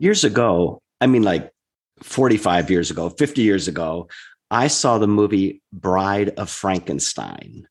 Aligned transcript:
years 0.00 0.24
ago, 0.24 0.82
I 1.00 1.06
mean, 1.06 1.22
like 1.22 1.52
45 2.02 2.70
years 2.70 2.90
ago, 2.90 3.10
50 3.10 3.42
years 3.42 3.68
ago, 3.68 4.08
I 4.50 4.66
saw 4.66 4.98
the 4.98 5.06
movie 5.06 5.62
Bride 5.72 6.30
of 6.30 6.50
Frankenstein. 6.50 7.68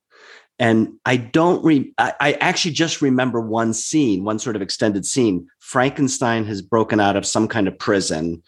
And 0.60 0.94
I 1.06 1.18
don't 1.18 1.64
re 1.64 1.94
I, 1.98 2.14
I, 2.20 2.32
actually 2.34 2.74
just 2.74 3.02
remember 3.02 3.40
one 3.40 3.74
scene, 3.74 4.26
one 4.26 4.40
sort 4.40 4.58
of 4.58 4.62
extended 4.62 5.06
scene. 5.06 5.48
Frankenstein 5.60 6.46
has 6.46 6.62
broken 6.62 7.00
out 7.00 7.16
of 7.16 7.26
some 7.26 7.48
kind 7.48 7.68
of 7.68 7.80
prison, 7.80 8.44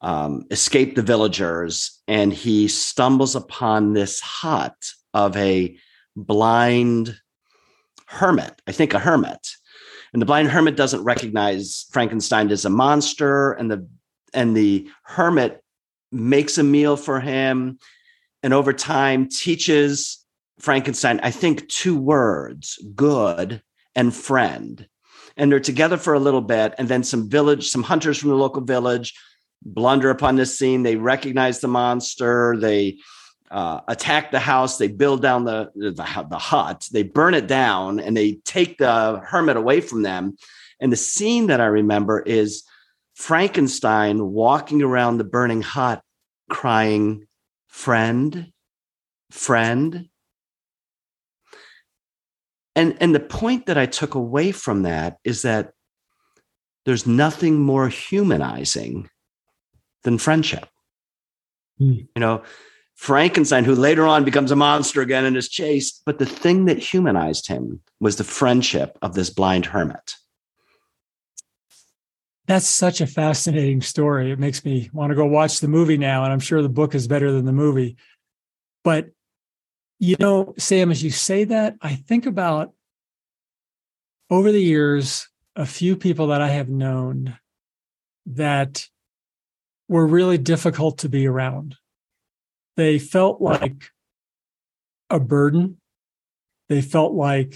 um, 0.00 0.46
escaped 0.50 0.96
the 0.96 1.02
villagers, 1.02 2.00
and 2.08 2.32
he 2.32 2.66
stumbles 2.66 3.36
upon 3.36 3.92
this 3.92 4.20
hut 4.20 4.74
of 5.12 5.36
a 5.36 5.76
blind 6.16 7.14
hermit, 8.06 8.60
I 8.66 8.72
think 8.72 8.94
a 8.94 8.98
hermit. 8.98 9.46
And 10.12 10.20
the 10.20 10.26
blind 10.26 10.48
hermit 10.48 10.76
doesn't 10.76 11.04
recognize 11.04 11.86
Frankenstein 11.90 12.50
as 12.50 12.64
a 12.64 12.70
monster, 12.70 13.52
and 13.52 13.70
the 13.70 13.86
and 14.32 14.56
the 14.56 14.88
hermit 15.04 15.62
makes 16.12 16.58
a 16.58 16.62
meal 16.62 16.96
for 16.96 17.20
him, 17.20 17.78
and 18.42 18.52
over 18.52 18.72
time 18.72 19.28
teaches 19.28 20.24
Frankenstein, 20.58 21.20
I 21.22 21.30
think, 21.30 21.68
two 21.68 21.96
words 21.96 22.78
good 22.94 23.62
and 23.94 24.14
friend. 24.14 24.86
And 25.36 25.50
they're 25.50 25.60
together 25.60 25.96
for 25.96 26.14
a 26.14 26.20
little 26.20 26.42
bit. 26.42 26.74
And 26.76 26.88
then 26.88 27.02
some 27.02 27.28
village, 27.28 27.68
some 27.68 27.82
hunters 27.82 28.18
from 28.18 28.30
the 28.30 28.36
local 28.36 28.62
village 28.62 29.14
blunder 29.62 30.10
upon 30.10 30.36
this 30.36 30.58
scene. 30.58 30.82
They 30.82 30.96
recognize 30.96 31.60
the 31.60 31.68
monster. 31.68 32.56
They 32.58 32.98
uh, 33.50 33.80
attack 33.88 34.30
the 34.30 34.38
house. 34.38 34.78
They 34.78 34.88
build 34.88 35.22
down 35.22 35.44
the, 35.44 35.70
the, 35.74 35.90
the 36.28 36.38
hut. 36.38 36.88
They 36.92 37.02
burn 37.02 37.34
it 37.34 37.46
down 37.46 38.00
and 38.00 38.16
they 38.16 38.34
take 38.44 38.78
the 38.78 39.20
hermit 39.24 39.56
away 39.56 39.80
from 39.80 40.02
them. 40.02 40.36
And 40.80 40.92
the 40.92 40.96
scene 40.96 41.48
that 41.48 41.60
I 41.60 41.66
remember 41.66 42.20
is 42.20 42.62
Frankenstein 43.14 44.30
walking 44.30 44.82
around 44.82 45.18
the 45.18 45.24
burning 45.24 45.62
hut 45.62 46.02
crying, 46.48 47.26
Friend, 47.68 48.52
friend, 49.30 50.08
and 52.76 52.96
and 53.00 53.14
the 53.14 53.20
point 53.20 53.66
that 53.66 53.78
i 53.78 53.86
took 53.86 54.14
away 54.14 54.52
from 54.52 54.82
that 54.82 55.18
is 55.24 55.42
that 55.42 55.72
there's 56.84 57.06
nothing 57.06 57.58
more 57.58 57.88
humanizing 57.88 59.08
than 60.02 60.18
friendship 60.18 60.68
mm. 61.80 62.06
you 62.14 62.20
know 62.20 62.42
frankenstein 63.00 63.64
who 63.64 63.74
later 63.74 64.06
on 64.06 64.26
becomes 64.26 64.50
a 64.50 64.56
monster 64.56 65.00
again 65.00 65.24
and 65.24 65.34
is 65.34 65.48
chased. 65.48 66.02
But 66.04 66.18
the 66.18 66.26
thing 66.26 66.66
that 66.66 66.78
humanized 66.78 67.48
him 67.48 67.80
was 67.98 68.16
the 68.16 68.24
friendship 68.24 68.98
of 69.00 69.14
this 69.14 69.30
blind 69.30 69.64
hermit. 69.64 70.16
That's 72.46 72.68
such 72.68 73.00
a 73.00 73.06
fascinating 73.06 73.80
story. 73.80 74.30
It 74.30 74.38
makes 74.38 74.66
me 74.66 74.90
want 74.92 75.12
to 75.12 75.16
go 75.16 75.24
watch 75.24 75.60
the 75.60 75.68
movie 75.68 75.96
now 75.96 76.24
and 76.24 76.32
i'm 76.32 76.40
sure 76.40 76.60
the 76.60 76.68
book 76.68 76.94
is 76.94 77.08
better 77.08 77.32
than 77.32 77.46
the 77.46 77.52
movie. 77.52 77.96
But 78.84 79.08
you 79.98 80.16
know, 80.20 80.52
Sam, 80.58 80.90
as 80.90 81.02
you 81.02 81.10
say 81.10 81.44
that, 81.44 81.76
I 81.80 81.94
think 81.94 82.26
about 82.26 82.74
over 84.28 84.52
the 84.52 84.62
years, 84.62 85.26
a 85.56 85.64
few 85.64 85.96
people 85.96 86.26
that 86.28 86.42
I 86.42 86.48
have 86.48 86.68
known 86.68 87.38
that 88.26 88.86
were 89.88 90.06
really 90.06 90.38
difficult 90.38 90.98
to 90.98 91.08
be 91.08 91.26
around. 91.26 91.76
They 92.76 92.98
felt 92.98 93.40
like 93.40 93.90
a 95.08 95.20
burden. 95.20 95.78
They 96.68 96.82
felt 96.82 97.12
like 97.12 97.54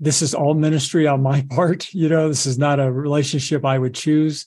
this 0.00 0.22
is 0.22 0.34
all 0.34 0.54
ministry 0.54 1.06
on 1.06 1.22
my 1.22 1.46
part. 1.50 1.92
You 1.94 2.08
know, 2.08 2.28
this 2.28 2.46
is 2.46 2.58
not 2.58 2.80
a 2.80 2.90
relationship 2.90 3.64
I 3.64 3.78
would 3.78 3.94
choose. 3.94 4.46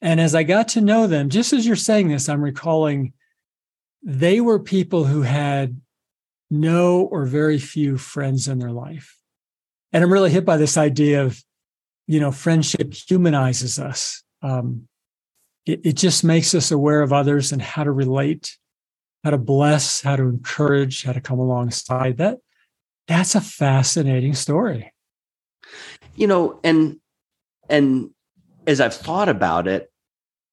And 0.00 0.20
as 0.20 0.34
I 0.34 0.44
got 0.44 0.68
to 0.68 0.80
know 0.80 1.06
them, 1.06 1.28
just 1.28 1.52
as 1.52 1.66
you're 1.66 1.76
saying 1.76 2.08
this, 2.08 2.28
I'm 2.28 2.42
recalling 2.42 3.12
they 4.02 4.40
were 4.40 4.60
people 4.60 5.04
who 5.04 5.22
had 5.22 5.80
no 6.50 7.02
or 7.02 7.26
very 7.26 7.58
few 7.58 7.98
friends 7.98 8.48
in 8.48 8.58
their 8.58 8.70
life. 8.70 9.18
And 9.92 10.04
I'm 10.04 10.12
really 10.12 10.30
hit 10.30 10.44
by 10.44 10.56
this 10.56 10.76
idea 10.76 11.24
of, 11.24 11.42
you 12.06 12.20
know, 12.20 12.30
friendship 12.30 12.94
humanizes 12.94 13.78
us. 13.78 14.22
Um, 14.42 14.88
it, 15.66 15.80
it 15.84 15.92
just 15.94 16.24
makes 16.24 16.54
us 16.54 16.70
aware 16.70 17.02
of 17.02 17.12
others 17.12 17.52
and 17.52 17.60
how 17.60 17.84
to 17.84 17.90
relate, 17.90 18.56
how 19.28 19.32
to 19.32 19.36
bless, 19.36 20.00
how 20.00 20.16
to 20.16 20.22
encourage, 20.22 21.02
how 21.02 21.12
to 21.12 21.20
come 21.20 21.38
alongside. 21.38 22.16
That 22.16 22.38
that's 23.06 23.34
a 23.34 23.42
fascinating 23.42 24.32
story. 24.32 24.90
You 26.14 26.26
know, 26.26 26.60
and 26.64 26.96
and 27.68 28.08
as 28.66 28.80
I've 28.80 28.94
thought 28.94 29.28
about 29.28 29.68
it, 29.68 29.92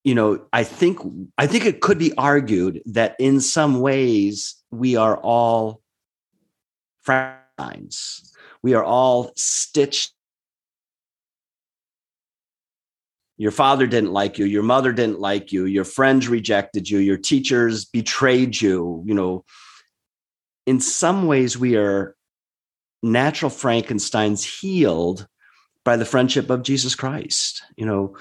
you 0.03 0.13
know, 0.13 0.45
I 0.51 0.65
think 0.65 0.99
I 1.37 1.47
think 1.47 1.65
it 1.65 1.79
could 1.79 1.97
be 1.97 2.11
argued 2.17 2.81
that 2.87 3.15
in 3.17 3.39
some 3.39 3.79
ways 3.79 4.57
we 4.71 4.97
are 4.97 5.15
all 5.15 5.81
Frankensteins. 7.07 8.29
We 8.61 8.73
are 8.73 8.83
all 8.83 9.31
stitched. 9.37 10.11
Your 13.37 13.51
father 13.51 13.85
didn't 13.85 14.13
like 14.13 14.37
you. 14.37 14.45
Your 14.45 14.63
mother 14.63 14.93
didn't 14.93 15.19
like 15.19 15.51
you. 15.51 15.65
Your 15.65 15.83
friends 15.83 16.27
rejected 16.27 16.89
you. 16.89 16.99
Your 16.99 17.17
teachers 17.17 17.85
betrayed 17.85 18.59
you. 18.61 19.03
You 19.05 19.13
know, 19.13 19.45
in 20.65 20.79
some 20.79 21.27
ways, 21.27 21.57
we 21.57 21.75
are 21.75 22.15
natural 23.03 23.51
Frankensteins 23.51 24.43
healed 24.43 25.27
by 25.83 25.97
the 25.97 26.05
friendship 26.05 26.49
of 26.49 26.63
Jesus 26.63 26.95
Christ. 26.95 27.61
You 27.75 27.85
know, 27.85 28.17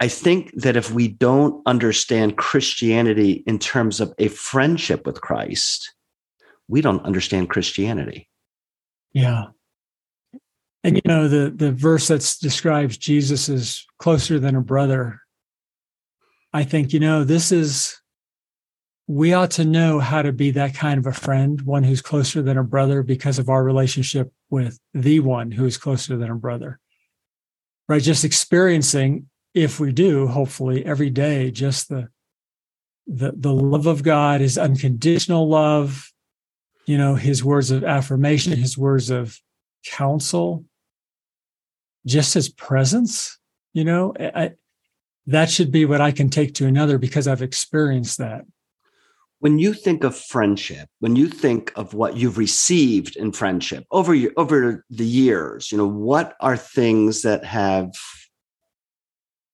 I 0.00 0.08
think 0.08 0.52
that 0.54 0.76
if 0.76 0.90
we 0.90 1.08
don't 1.08 1.62
understand 1.66 2.36
Christianity 2.36 3.42
in 3.46 3.58
terms 3.58 4.00
of 4.00 4.12
a 4.18 4.28
friendship 4.28 5.06
with 5.06 5.20
Christ, 5.20 5.94
we 6.68 6.80
don't 6.80 7.04
understand 7.04 7.48
Christianity. 7.48 8.28
Yeah. 9.12 9.46
And 10.84 10.96
you 10.96 11.02
know, 11.06 11.28
the 11.28 11.50
the 11.50 11.72
verse 11.72 12.08
that 12.08 12.36
describes 12.42 12.98
Jesus 12.98 13.48
as 13.48 13.84
closer 13.98 14.38
than 14.38 14.54
a 14.54 14.60
brother, 14.60 15.20
I 16.52 16.62
think, 16.62 16.92
you 16.92 17.00
know, 17.00 17.24
this 17.24 17.50
is 17.50 17.98
we 19.06 19.32
ought 19.32 19.50
to 19.52 19.64
know 19.64 19.98
how 19.98 20.22
to 20.22 20.32
be 20.32 20.50
that 20.52 20.74
kind 20.74 20.98
of 20.98 21.06
a 21.06 21.12
friend, 21.12 21.60
one 21.62 21.82
who's 21.82 22.02
closer 22.02 22.42
than 22.42 22.58
a 22.58 22.64
brother 22.64 23.02
because 23.02 23.38
of 23.38 23.48
our 23.48 23.64
relationship 23.64 24.32
with 24.50 24.78
the 24.92 25.20
one 25.20 25.50
who 25.50 25.64
is 25.64 25.76
closer 25.78 26.16
than 26.16 26.30
a 26.30 26.36
brother. 26.36 26.78
Right? 27.88 28.02
Just 28.02 28.24
experiencing, 28.24 29.28
if 29.52 29.80
we 29.80 29.92
do, 29.92 30.26
hopefully 30.26 30.84
every 30.84 31.10
day, 31.10 31.50
just 31.50 31.88
the 31.88 32.08
the 33.06 33.32
the 33.34 33.52
love 33.52 33.86
of 33.86 34.02
God 34.02 34.42
is 34.42 34.58
unconditional 34.58 35.48
love, 35.48 36.12
you 36.84 36.98
know, 36.98 37.14
his 37.14 37.42
words 37.42 37.70
of 37.70 37.84
affirmation, 37.84 38.52
his 38.52 38.76
words 38.76 39.08
of 39.08 39.38
counsel, 39.86 40.64
just 42.06 42.34
his 42.34 42.48
presence, 42.48 43.38
you 43.72 43.84
know, 43.84 44.14
I, 44.18 44.52
that 45.26 45.50
should 45.50 45.70
be 45.70 45.84
what 45.84 46.00
I 46.00 46.12
can 46.12 46.28
take 46.28 46.54
to 46.54 46.66
another 46.66 46.98
because 46.98 47.26
I've 47.26 47.42
experienced 47.42 48.18
that. 48.18 48.44
When 49.40 49.58
you 49.58 49.74
think 49.74 50.04
of 50.04 50.16
friendship, 50.16 50.88
when 51.00 51.16
you 51.16 51.28
think 51.28 51.72
of 51.76 51.92
what 51.92 52.16
you've 52.16 52.38
received 52.38 53.16
in 53.16 53.32
friendship 53.32 53.84
over 53.90 54.14
your, 54.14 54.32
over 54.36 54.84
the 54.88 55.04
years, 55.04 55.70
you 55.70 55.76
know, 55.76 55.86
what 55.86 56.34
are 56.40 56.56
things 56.56 57.22
that 57.22 57.44
have 57.44 57.92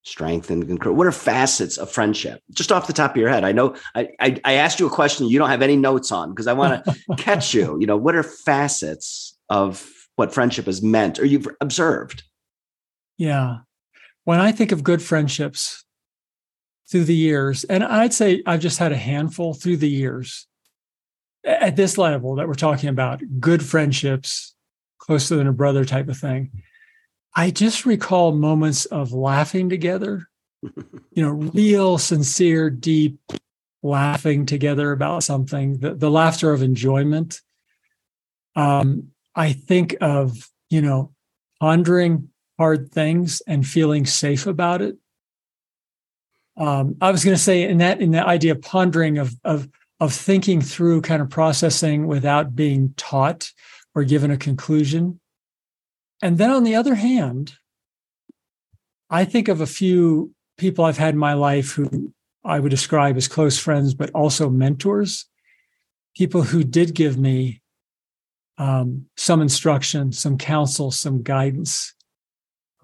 strengthened 0.02 0.64
and? 0.64 0.82
What 0.84 1.06
are 1.06 1.12
facets 1.12 1.76
of 1.76 1.90
friendship? 1.90 2.40
Just 2.52 2.70
off 2.70 2.86
the 2.86 2.92
top 2.92 3.12
of 3.12 3.16
your 3.16 3.30
head. 3.30 3.44
I 3.44 3.52
know 3.52 3.74
I, 3.94 4.10
I, 4.20 4.40
I 4.44 4.52
asked 4.54 4.78
you 4.80 4.86
a 4.86 4.90
question 4.90 5.28
you 5.28 5.38
don't 5.38 5.50
have 5.50 5.62
any 5.62 5.76
notes 5.76 6.12
on 6.12 6.30
because 6.30 6.46
I 6.46 6.52
want 6.52 6.84
to 6.84 6.96
catch 7.16 7.52
you. 7.52 7.76
You 7.80 7.86
know, 7.86 7.96
what 7.96 8.14
are 8.14 8.22
facets 8.22 9.36
of 9.48 9.88
what 10.16 10.32
friendship 10.32 10.66
has 10.66 10.82
meant 10.82 11.18
or 11.18 11.24
you've 11.24 11.48
observed? 11.60 12.22
Yeah. 13.20 13.58
When 14.24 14.40
I 14.40 14.50
think 14.50 14.72
of 14.72 14.82
good 14.82 15.02
friendships 15.02 15.84
through 16.90 17.04
the 17.04 17.14
years, 17.14 17.64
and 17.64 17.84
I'd 17.84 18.14
say 18.14 18.42
I've 18.46 18.60
just 18.60 18.78
had 18.78 18.92
a 18.92 18.96
handful 18.96 19.52
through 19.52 19.76
the 19.76 19.90
years 19.90 20.46
at 21.44 21.76
this 21.76 21.98
level 21.98 22.36
that 22.36 22.48
we're 22.48 22.54
talking 22.54 22.88
about, 22.88 23.20
good 23.38 23.62
friendships, 23.62 24.54
closer 24.98 25.36
than 25.36 25.46
a 25.46 25.52
brother 25.52 25.84
type 25.84 26.08
of 26.08 26.16
thing 26.16 26.50
I 27.34 27.50
just 27.50 27.84
recall 27.84 28.32
moments 28.32 28.86
of 28.86 29.12
laughing 29.12 29.68
together, 29.68 30.28
you 30.62 31.22
know, 31.22 31.30
real, 31.30 31.98
sincere, 31.98 32.70
deep 32.70 33.20
laughing 33.82 34.46
together 34.46 34.92
about 34.92 35.24
something, 35.24 35.78
the, 35.78 35.94
the 35.94 36.10
laughter 36.10 36.52
of 36.52 36.62
enjoyment. 36.62 37.40
Um, 38.56 39.08
I 39.36 39.52
think 39.52 39.96
of, 40.00 40.50
you 40.70 40.80
know, 40.80 41.12
pondering 41.60 42.29
hard 42.60 42.92
things 42.92 43.40
and 43.46 43.66
feeling 43.66 44.04
safe 44.04 44.46
about 44.46 44.82
it. 44.82 44.96
Um, 46.56 46.96
I 47.00 47.10
was 47.10 47.24
going 47.24 47.36
to 47.36 47.42
say 47.42 47.62
in 47.62 47.78
that 47.78 48.00
in 48.00 48.10
the 48.10 48.26
idea 48.26 48.52
of 48.52 48.60
pondering 48.60 49.16
of 49.18 49.34
of 49.44 49.68
of 49.98 50.12
thinking 50.12 50.60
through 50.60 51.00
kind 51.00 51.22
of 51.22 51.30
processing 51.30 52.06
without 52.06 52.54
being 52.54 52.92
taught 52.96 53.50
or 53.94 54.04
given 54.04 54.30
a 54.30 54.36
conclusion 54.36 55.20
and 56.22 56.38
then 56.38 56.50
on 56.50 56.64
the 56.64 56.74
other 56.74 56.94
hand, 56.94 57.54
I 59.08 59.24
think 59.24 59.48
of 59.48 59.60
a 59.60 59.66
few 59.66 60.32
people 60.58 60.84
I've 60.84 60.98
had 60.98 61.14
in 61.14 61.20
my 61.20 61.32
life 61.32 61.72
who 61.72 62.12
I 62.44 62.60
would 62.60 62.70
describe 62.70 63.16
as 63.16 63.28
close 63.28 63.58
friends, 63.58 63.94
but 63.94 64.10
also 64.10 64.50
mentors, 64.50 65.26
people 66.14 66.42
who 66.42 66.62
did 66.62 66.94
give 66.94 67.18
me 67.18 67.62
um, 68.58 69.06
some 69.16 69.40
instruction, 69.40 70.12
some 70.12 70.36
counsel, 70.36 70.90
some 70.90 71.22
guidance. 71.22 71.94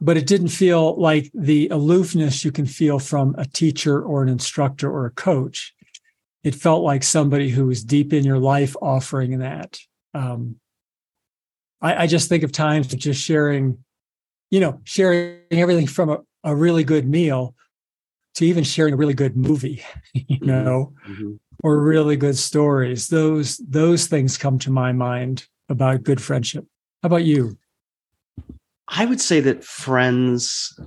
But 0.01 0.17
it 0.17 0.27
didn't 0.27 0.49
feel 0.49 1.01
like 1.01 1.31
the 1.33 1.69
aloofness 1.69 2.45
you 2.45 2.53
can 2.53 2.67
feel 2.67 2.99
from 2.99 3.35
a 3.39 3.47
teacher 3.47 4.03
or 4.03 4.23
an 4.23 4.29
instructor 4.29 4.91
or 4.91 5.07
a 5.07 5.11
coach. 5.11 5.75
It 6.45 6.55
felt 6.55 6.83
like 6.83 7.03
somebody 7.03 7.49
who 7.49 7.67
was 7.67 7.83
deep 7.83 8.13
in 8.13 8.25
your 8.25 8.39
life 8.39 8.77
offering 8.83 9.39
that. 9.39 9.79
Um, 10.15 10.57
I, 11.81 12.03
I 12.03 12.07
just 12.07 12.29
think 12.29 12.43
of 12.43 12.53
times 12.53 12.93
of 12.93 12.99
just 12.99 13.23
sharing, 13.23 13.79
you 14.51 14.61
know, 14.61 14.81
sharing 14.85 15.41
everything 15.51 15.87
from 15.87 16.11
a, 16.11 16.19
a 16.45 16.55
really 16.55 16.85
good 16.85 17.09
meal 17.09 17.55
to 18.37 18.45
even 18.45 18.65
sharing 18.65 18.95
a 18.95 18.97
really 18.97 19.15
good 19.15 19.37
movie, 19.37 19.83
you 20.13 20.39
mm-hmm. 20.39 20.47
know, 20.47 20.93
mm-hmm. 21.09 21.33
or 21.63 21.81
really 21.81 22.17
good 22.17 22.37
stories. 22.37 23.09
Those 23.09 23.59
those 23.59 24.07
things 24.07 24.37
come 24.37 24.59
to 24.61 24.71
my 24.71 24.93
mind 24.93 25.47
about 25.69 26.05
good 26.05 26.21
friendship. 26.21 26.67
How 27.03 27.09
about 27.09 27.25
you? 27.25 27.59
I 28.89 29.05
would 29.05 29.21
say 29.21 29.41
that 29.41 29.65
friends, 29.65 30.79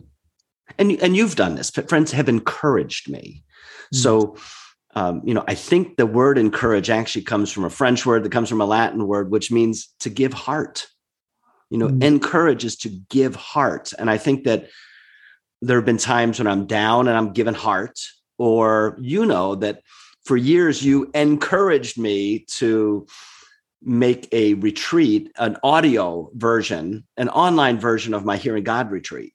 and 0.78 0.92
and 1.01 1.16
you've 1.16 1.36
done 1.36 1.56
this, 1.56 1.72
but 1.72 1.90
friends 1.90 2.12
have 2.12 2.30
encouraged 2.30 3.10
me. 3.10 3.44
Mm-hmm. 3.94 3.98
So, 3.98 4.38
um, 4.96 5.22
you 5.25 5.34
know, 5.34 5.44
I 5.48 5.56
think 5.56 5.98
the 5.98 6.06
word 6.06 6.38
encourage 6.38 6.90
actually 6.90 7.24
comes 7.24 7.51
from 7.51 7.66
a 7.66 7.69
French 7.69 8.06
word 8.06 8.24
that 8.24 8.31
comes 8.31 8.50
from 8.50 8.62
a 8.62 8.66
Latin 8.66 9.07
word, 9.07 9.31
which 9.31 9.51
means 9.51 9.94
to 10.00 10.10
give 10.10 10.34
heart. 10.34 10.88
You 11.69 11.78
know, 11.78 11.88
mm-hmm. 11.88 12.01
encourage 12.01 12.66
is 12.66 12.78
to 12.78 12.90
give 13.10 13.36
heart, 13.36 13.94
and 14.00 14.10
I 14.10 14.18
think 14.18 14.45
that 14.45 14.69
there 15.62 15.78
have 15.78 15.86
been 15.86 15.98
times 15.98 16.40
when 16.40 16.48
I'm 16.48 16.66
down 16.66 17.07
and 17.07 17.18
I'm 17.18 17.34
given 17.34 17.54
heart, 17.54 18.00
or 18.38 18.98
you 19.00 19.25
know 19.25 19.56
that 19.56 19.81
for 20.25 20.38
years 20.38 20.84
you 20.84 21.10
encouraged 21.13 21.98
me 21.98 22.45
to 22.48 23.07
make 23.81 24.28
a 24.31 24.56
retreat, 24.56 25.31
an 25.38 25.58
audio 25.64 26.30
version, 26.34 27.06
an 27.18 27.30
online 27.30 27.80
version 27.80 28.14
of 28.14 28.26
my 28.26 28.38
Hearing 28.38 28.64
God 28.64 28.92
retreat. 28.92 29.34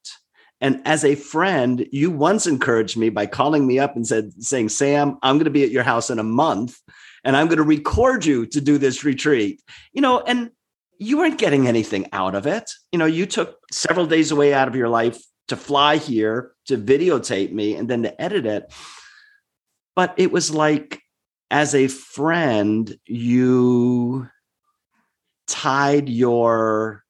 And 0.61 0.81
as 0.87 1.05
a 1.05 1.14
friend, 1.14 1.87
you 1.93 2.11
once 2.11 2.46
encouraged 2.46 2.96
me 2.96 3.11
by 3.11 3.26
calling 3.26 3.67
me 3.67 3.79
up 3.79 3.96
and 3.96 4.06
said, 4.06 4.32
saying, 4.43 4.70
Sam, 4.70 5.19
I'm 5.23 5.37
going 5.37 5.44
to 5.44 5.50
be 5.50 5.64
at 5.64 5.70
your 5.70 5.82
house 5.82 6.11
in 6.11 6.19
a 6.19 6.25
month 6.25 6.79
and 7.25 7.37
I'm 7.37 7.49
going 7.49 7.58
to 7.58 7.64
record 7.64 8.25
you 8.25 8.46
to 8.46 8.61
do 8.61 8.79
this 8.79 9.05
retreat. 9.05 9.62
You 9.93 10.02
know, 10.02 10.20
and 10.20 10.50
you 10.99 11.19
weren't 11.19 11.38
getting 11.38 11.67
anything 11.67 12.08
out 12.12 12.35
of 12.35 12.46
it. 12.46 12.70
You 12.93 12.99
know, 12.99 13.06
you 13.06 13.26
took 13.26 13.58
several 13.73 14.06
days 14.06 14.31
away 14.31 14.55
out 14.55 14.69
of 14.69 14.76
your 14.76 14.88
life 14.88 15.23
to 15.49 15.56
fly 15.56 15.96
here 15.96 16.52
to 16.67 16.79
videotape 16.79 17.52
me 17.52 17.76
and 17.76 17.88
then 17.88 18.02
to 18.05 18.23
edit 18.23 18.46
it. 18.46 18.73
But 19.96 20.14
it 20.17 20.32
was 20.32 20.50
like, 20.50 21.00
as 21.50 21.75
a 21.75 21.88
friend, 21.88 22.96
you 23.06 24.29
tied 25.46 26.08
your 26.08 27.05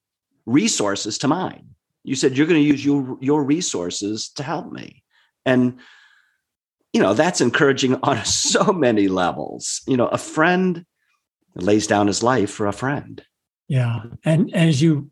resources 0.46 1.18
to 1.18 1.28
mine. 1.28 1.68
You 2.02 2.14
said 2.14 2.36
you're 2.36 2.46
going 2.46 2.60
to 2.60 2.66
use 2.66 2.84
your, 2.84 3.16
your 3.20 3.42
resources 3.44 4.28
to 4.30 4.42
help 4.42 4.72
me. 4.72 5.02
And, 5.46 5.78
you 6.92 7.00
know, 7.00 7.14
that's 7.14 7.40
encouraging 7.40 7.96
on 8.02 8.24
so 8.24 8.72
many 8.72 9.08
levels. 9.08 9.82
You 9.86 9.96
know, 9.96 10.08
a 10.08 10.18
friend 10.18 10.84
lays 11.54 11.86
down 11.86 12.06
his 12.06 12.22
life 12.22 12.50
for 12.50 12.66
a 12.66 12.72
friend. 12.72 13.24
Yeah. 13.68 14.02
And, 14.24 14.54
as 14.54 14.82
you 14.82 15.10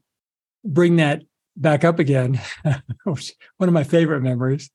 bring 0.65 0.97
that 0.97 1.23
back 1.57 1.85
up 1.85 1.99
again, 1.99 2.41
one 3.05 3.69
of 3.69 3.73
my 3.73 3.85
favorite 3.85 4.23
memories 4.23 4.71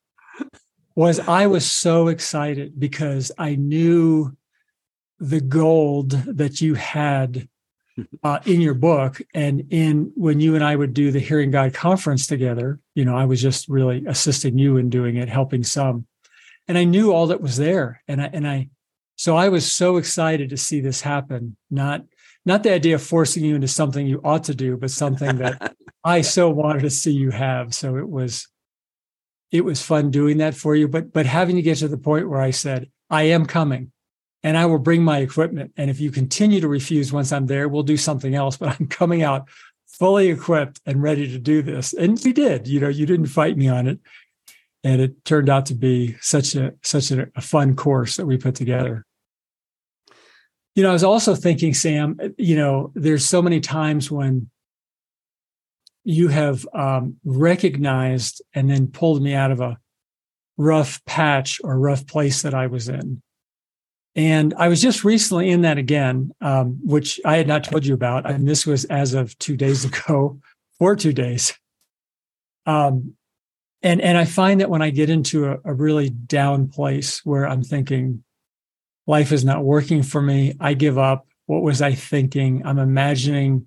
was 0.94 1.20
I 1.20 1.46
was 1.46 1.70
so 1.70 2.08
excited 2.08 2.78
because 2.78 3.30
I 3.38 3.54
knew 3.54 4.36
the 5.20 5.40
gold 5.40 6.10
that 6.10 6.60
you 6.60 6.74
had 6.74 7.48
uh, 8.22 8.40
in 8.44 8.60
your 8.60 8.74
book 8.74 9.20
and 9.34 9.66
in 9.70 10.12
when 10.14 10.40
you 10.40 10.54
and 10.54 10.64
I 10.64 10.76
would 10.76 10.94
do 10.94 11.10
the 11.10 11.18
Hearing 11.18 11.50
God 11.50 11.74
conference 11.74 12.26
together. 12.26 12.80
You 12.94 13.04
know, 13.04 13.16
I 13.16 13.24
was 13.24 13.40
just 13.40 13.68
really 13.68 14.04
assisting 14.06 14.58
you 14.58 14.76
in 14.76 14.90
doing 14.90 15.16
it, 15.16 15.28
helping 15.28 15.62
some, 15.62 16.06
and 16.66 16.76
I 16.76 16.84
knew 16.84 17.12
all 17.12 17.28
that 17.28 17.40
was 17.40 17.56
there, 17.56 18.02
and 18.08 18.20
I 18.20 18.30
and 18.32 18.46
I, 18.46 18.68
so 19.16 19.36
I 19.36 19.48
was 19.48 19.70
so 19.70 19.96
excited 19.96 20.50
to 20.50 20.56
see 20.56 20.80
this 20.80 21.00
happen. 21.00 21.56
Not 21.70 22.04
not 22.44 22.62
the 22.62 22.72
idea 22.72 22.94
of 22.94 23.02
forcing 23.02 23.44
you 23.44 23.54
into 23.54 23.68
something 23.68 24.06
you 24.06 24.20
ought 24.24 24.44
to 24.44 24.54
do, 24.54 24.76
but 24.76 24.90
something 24.90 25.38
that 25.38 25.74
I 26.04 26.20
so 26.22 26.48
wanted 26.50 26.82
to 26.82 26.90
see 26.90 27.12
you 27.12 27.30
have. 27.30 27.74
So 27.74 27.96
it 27.96 28.08
was 28.08 28.48
it 29.50 29.64
was 29.64 29.82
fun 29.82 30.10
doing 30.10 30.38
that 30.38 30.54
for 30.54 30.74
you. 30.74 30.88
But 30.88 31.12
but 31.12 31.26
having 31.26 31.56
to 31.56 31.62
get 31.62 31.78
to 31.78 31.88
the 31.88 31.98
point 31.98 32.28
where 32.28 32.40
I 32.40 32.50
said, 32.50 32.90
I 33.10 33.24
am 33.24 33.46
coming 33.46 33.92
and 34.42 34.56
I 34.56 34.66
will 34.66 34.78
bring 34.78 35.02
my 35.02 35.18
equipment. 35.18 35.72
And 35.76 35.90
if 35.90 36.00
you 36.00 36.10
continue 36.10 36.60
to 36.60 36.68
refuse 36.68 37.12
once 37.12 37.32
I'm 37.32 37.46
there, 37.46 37.68
we'll 37.68 37.82
do 37.82 37.96
something 37.96 38.34
else. 38.34 38.56
But 38.56 38.78
I'm 38.80 38.86
coming 38.86 39.22
out 39.22 39.48
fully 39.86 40.28
equipped 40.28 40.80
and 40.86 41.02
ready 41.02 41.28
to 41.28 41.38
do 41.38 41.60
this. 41.60 41.92
And 41.92 42.20
we 42.24 42.32
did, 42.32 42.68
you 42.68 42.78
know, 42.78 42.88
you 42.88 43.04
didn't 43.04 43.26
fight 43.26 43.56
me 43.56 43.68
on 43.68 43.88
it. 43.88 43.98
And 44.84 45.00
it 45.00 45.24
turned 45.24 45.48
out 45.48 45.66
to 45.66 45.74
be 45.74 46.16
such 46.20 46.54
a 46.54 46.74
such 46.82 47.10
a, 47.10 47.28
a 47.34 47.40
fun 47.40 47.74
course 47.74 48.16
that 48.16 48.26
we 48.26 48.36
put 48.36 48.54
together. 48.54 49.04
You 50.76 50.84
know, 50.84 50.90
I 50.90 50.92
was 50.92 51.02
also 51.02 51.34
thinking, 51.34 51.74
Sam, 51.74 52.16
you 52.38 52.54
know, 52.54 52.92
there's 52.94 53.24
so 53.24 53.42
many 53.42 53.58
times 53.58 54.08
when 54.08 54.48
you 56.04 56.28
have 56.28 56.64
um, 56.72 57.16
recognized 57.24 58.40
and 58.54 58.70
then 58.70 58.86
pulled 58.86 59.20
me 59.20 59.34
out 59.34 59.50
of 59.50 59.60
a 59.60 59.78
rough 60.56 61.04
patch 61.04 61.60
or 61.64 61.76
rough 61.78 62.06
place 62.06 62.42
that 62.42 62.54
I 62.54 62.68
was 62.68 62.88
in. 62.88 63.20
And 64.16 64.54
I 64.54 64.68
was 64.68 64.82
just 64.82 65.04
recently 65.04 65.50
in 65.50 65.62
that 65.62 65.78
again, 65.78 66.32
um, 66.40 66.80
which 66.82 67.20
I 67.24 67.36
had 67.36 67.46
not 67.46 67.64
told 67.64 67.86
you 67.86 67.94
about. 67.94 68.28
And 68.28 68.48
this 68.48 68.66
was 68.66 68.84
as 68.86 69.14
of 69.14 69.38
two 69.38 69.56
days 69.56 69.84
ago, 69.84 70.40
or 70.80 70.96
two 70.96 71.12
days. 71.12 71.56
Um, 72.66 73.14
and 73.82 74.00
and 74.00 74.18
I 74.18 74.24
find 74.24 74.60
that 74.60 74.70
when 74.70 74.82
I 74.82 74.90
get 74.90 75.10
into 75.10 75.46
a, 75.46 75.58
a 75.64 75.72
really 75.72 76.10
down 76.10 76.68
place 76.68 77.24
where 77.24 77.46
I'm 77.46 77.62
thinking, 77.62 78.24
life 79.06 79.32
is 79.32 79.44
not 79.44 79.64
working 79.64 80.02
for 80.02 80.20
me. 80.20 80.54
I 80.60 80.74
give 80.74 80.98
up. 80.98 81.26
What 81.46 81.62
was 81.62 81.80
I 81.80 81.94
thinking? 81.94 82.62
I'm 82.66 82.78
imagining 82.78 83.66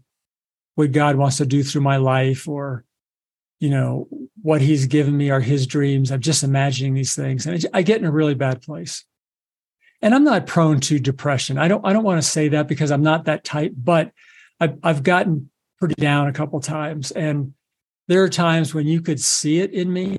what 0.75 0.91
God 0.91 1.15
wants 1.15 1.37
to 1.37 1.45
do 1.45 1.63
through 1.63 1.81
my 1.81 1.97
life 1.97 2.47
or, 2.47 2.85
you 3.59 3.69
know, 3.69 4.07
what 4.41 4.61
he's 4.61 4.85
given 4.85 5.17
me 5.17 5.29
are 5.29 5.39
his 5.39 5.65
dreams. 5.65 6.11
I'm 6.11 6.21
just 6.21 6.43
imagining 6.43 6.93
these 6.93 7.15
things. 7.15 7.45
And 7.45 7.65
I 7.73 7.81
get 7.81 7.99
in 7.99 8.05
a 8.05 8.11
really 8.11 8.35
bad 8.35 8.61
place. 8.61 9.03
And 10.01 10.15
I'm 10.15 10.23
not 10.23 10.47
prone 10.47 10.79
to 10.81 10.99
depression. 10.99 11.57
I 11.57 11.67
don't, 11.67 11.85
I 11.85 11.93
don't 11.93 12.03
want 12.03 12.21
to 12.21 12.27
say 12.27 12.47
that 12.49 12.67
because 12.67 12.91
I'm 12.91 13.03
not 13.03 13.25
that 13.25 13.43
type, 13.43 13.73
but 13.75 14.11
I've, 14.59 14.77
I've 14.83 15.03
gotten 15.03 15.49
pretty 15.77 15.95
down 15.95 16.27
a 16.27 16.33
couple 16.33 16.59
times. 16.59 17.11
And 17.11 17.53
there 18.07 18.23
are 18.23 18.29
times 18.29 18.73
when 18.73 18.87
you 18.87 19.01
could 19.01 19.19
see 19.19 19.59
it 19.59 19.71
in 19.71 19.91
me. 19.91 20.17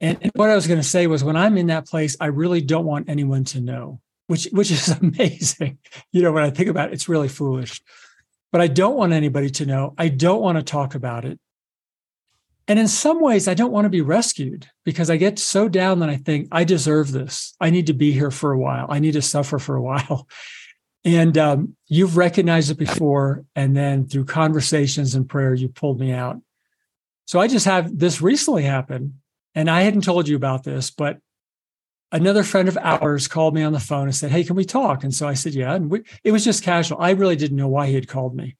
And, 0.00 0.18
and 0.22 0.32
what 0.34 0.50
I 0.50 0.54
was 0.54 0.66
going 0.66 0.80
to 0.80 0.86
say 0.86 1.06
was 1.06 1.22
when 1.22 1.36
I'm 1.36 1.58
in 1.58 1.66
that 1.66 1.86
place, 1.86 2.16
I 2.18 2.26
really 2.26 2.60
don't 2.60 2.86
want 2.86 3.08
anyone 3.08 3.44
to 3.44 3.60
know 3.60 4.00
which 4.26 4.48
which 4.52 4.70
is 4.70 4.88
amazing. 5.00 5.78
You 6.12 6.22
know, 6.22 6.32
when 6.32 6.44
I 6.44 6.50
think 6.50 6.68
about 6.68 6.88
it, 6.88 6.94
it's 6.94 7.08
really 7.08 7.28
foolish. 7.28 7.80
But 8.52 8.60
I 8.60 8.68
don't 8.68 8.96
want 8.96 9.12
anybody 9.12 9.50
to 9.50 9.66
know. 9.66 9.94
I 9.98 10.08
don't 10.08 10.40
want 10.40 10.58
to 10.58 10.62
talk 10.62 10.94
about 10.94 11.24
it. 11.24 11.40
And 12.66 12.78
in 12.78 12.88
some 12.88 13.20
ways, 13.20 13.46
I 13.46 13.54
don't 13.54 13.72
want 13.72 13.84
to 13.84 13.90
be 13.90 14.00
rescued 14.00 14.68
because 14.84 15.10
I 15.10 15.16
get 15.16 15.38
so 15.38 15.68
down 15.68 16.00
that 16.00 16.08
I 16.08 16.16
think 16.16 16.48
I 16.50 16.64
deserve 16.64 17.12
this. 17.12 17.54
I 17.60 17.70
need 17.70 17.86
to 17.88 17.92
be 17.92 18.12
here 18.12 18.30
for 18.30 18.52
a 18.52 18.58
while. 18.58 18.86
I 18.88 19.00
need 19.00 19.12
to 19.12 19.22
suffer 19.22 19.58
for 19.58 19.76
a 19.76 19.82
while. 19.82 20.28
And 21.06 21.36
um, 21.36 21.76
you've 21.86 22.16
recognized 22.16 22.70
it 22.70 22.78
before. 22.78 23.44
And 23.54 23.76
then 23.76 24.08
through 24.08 24.24
conversations 24.24 25.14
and 25.14 25.28
prayer, 25.28 25.52
you 25.52 25.68
pulled 25.68 26.00
me 26.00 26.12
out. 26.12 26.40
So 27.26 27.38
I 27.38 27.46
just 27.46 27.66
have 27.66 27.98
this 27.98 28.22
recently 28.22 28.62
happen. 28.62 29.20
And 29.54 29.68
I 29.68 29.82
hadn't 29.82 30.04
told 30.04 30.28
you 30.28 30.36
about 30.36 30.64
this, 30.64 30.90
but 30.90 31.18
another 32.10 32.42
friend 32.42 32.68
of 32.68 32.78
ours 32.78 33.28
called 33.28 33.54
me 33.54 33.62
on 33.62 33.74
the 33.74 33.80
phone 33.80 34.04
and 34.04 34.14
said, 34.14 34.30
Hey, 34.30 34.44
can 34.44 34.56
we 34.56 34.64
talk? 34.64 35.04
And 35.04 35.12
so 35.14 35.28
I 35.28 35.34
said, 35.34 35.52
Yeah. 35.52 35.74
And 35.74 35.90
we, 35.90 36.04
it 36.22 36.32
was 36.32 36.44
just 36.44 36.64
casual. 36.64 36.98
I 36.98 37.10
really 37.10 37.36
didn't 37.36 37.58
know 37.58 37.68
why 37.68 37.88
he 37.88 37.94
had 37.94 38.08
called 38.08 38.34
me. 38.34 38.56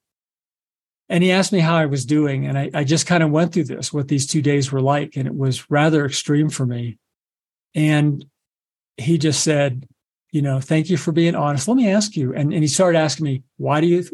And 1.09 1.23
he 1.23 1.33
asked 1.33 1.53
me 1.53 1.61
how 1.61 1.77
I 1.77 1.87
was 1.87 2.07
doing. 2.07 2.47
And 2.47 2.59
I, 2.59 2.71
I 2.73 2.85
just 2.85 3.07
kind 3.07 3.23
of 3.23 3.31
went 3.31 3.53
through 3.53 3.65
this, 3.65 3.93
what 3.93 4.09
these 4.09 4.27
two 4.27 4.41
days 4.41 4.73
were 4.73 4.81
like. 4.81 5.17
And 5.17 5.27
it 5.27 5.35
was 5.35 5.71
rather 5.71 6.05
extreme 6.07 6.49
for 6.49 6.65
me. 6.65 6.99
And 7.75 8.25
he 8.97 9.19
just 9.19 9.43
said, 9.43 9.87
You 10.31 10.43
know, 10.43 10.61
thank 10.61 10.89
you 10.89 10.97
for 10.97 11.13
being 11.13 11.35
honest. 11.35 11.69
Let 11.69 11.77
me 11.77 11.91
ask 11.91 12.17
you. 12.17 12.35
And, 12.35 12.53
and 12.53 12.63
he 12.63 12.69
started 12.69 12.99
asking 12.99 13.25
me, 13.25 13.43
Why 13.59 13.81
do 13.81 13.87
you 13.87 14.05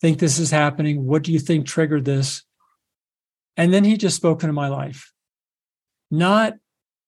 think 0.00 0.18
this 0.18 0.38
is 0.38 0.50
happening? 0.50 1.04
What 1.04 1.22
do 1.22 1.32
you 1.32 1.38
think 1.38 1.66
triggered 1.66 2.04
this? 2.04 2.44
And 3.56 3.74
then 3.74 3.84
he 3.84 3.96
just 3.96 4.16
spoke 4.16 4.42
into 4.42 4.52
my 4.52 4.68
life. 4.68 5.12
Not 6.10 6.54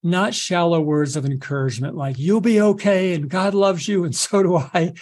not 0.02 0.34
shallow 0.34 0.80
words 0.80 1.14
of 1.14 1.26
encouragement 1.26 1.94
like 1.94 2.18
you'll 2.18 2.40
be 2.40 2.58
okay 2.58 3.12
and 3.12 3.28
God 3.28 3.52
loves 3.52 3.86
you 3.86 4.04
and 4.04 4.14
so 4.16 4.42
do 4.42 4.56
I. 4.56 4.94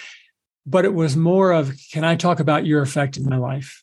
But 0.67 0.85
it 0.85 0.93
was 0.93 1.17
more 1.17 1.53
of, 1.53 1.73
can 1.93 2.05
I 2.05 2.15
talk 2.15 2.41
about 2.41 2.67
your 2.67 2.83
effect 2.83 3.17
in 3.17 3.25
my 3.25 3.39
life? 3.39 3.83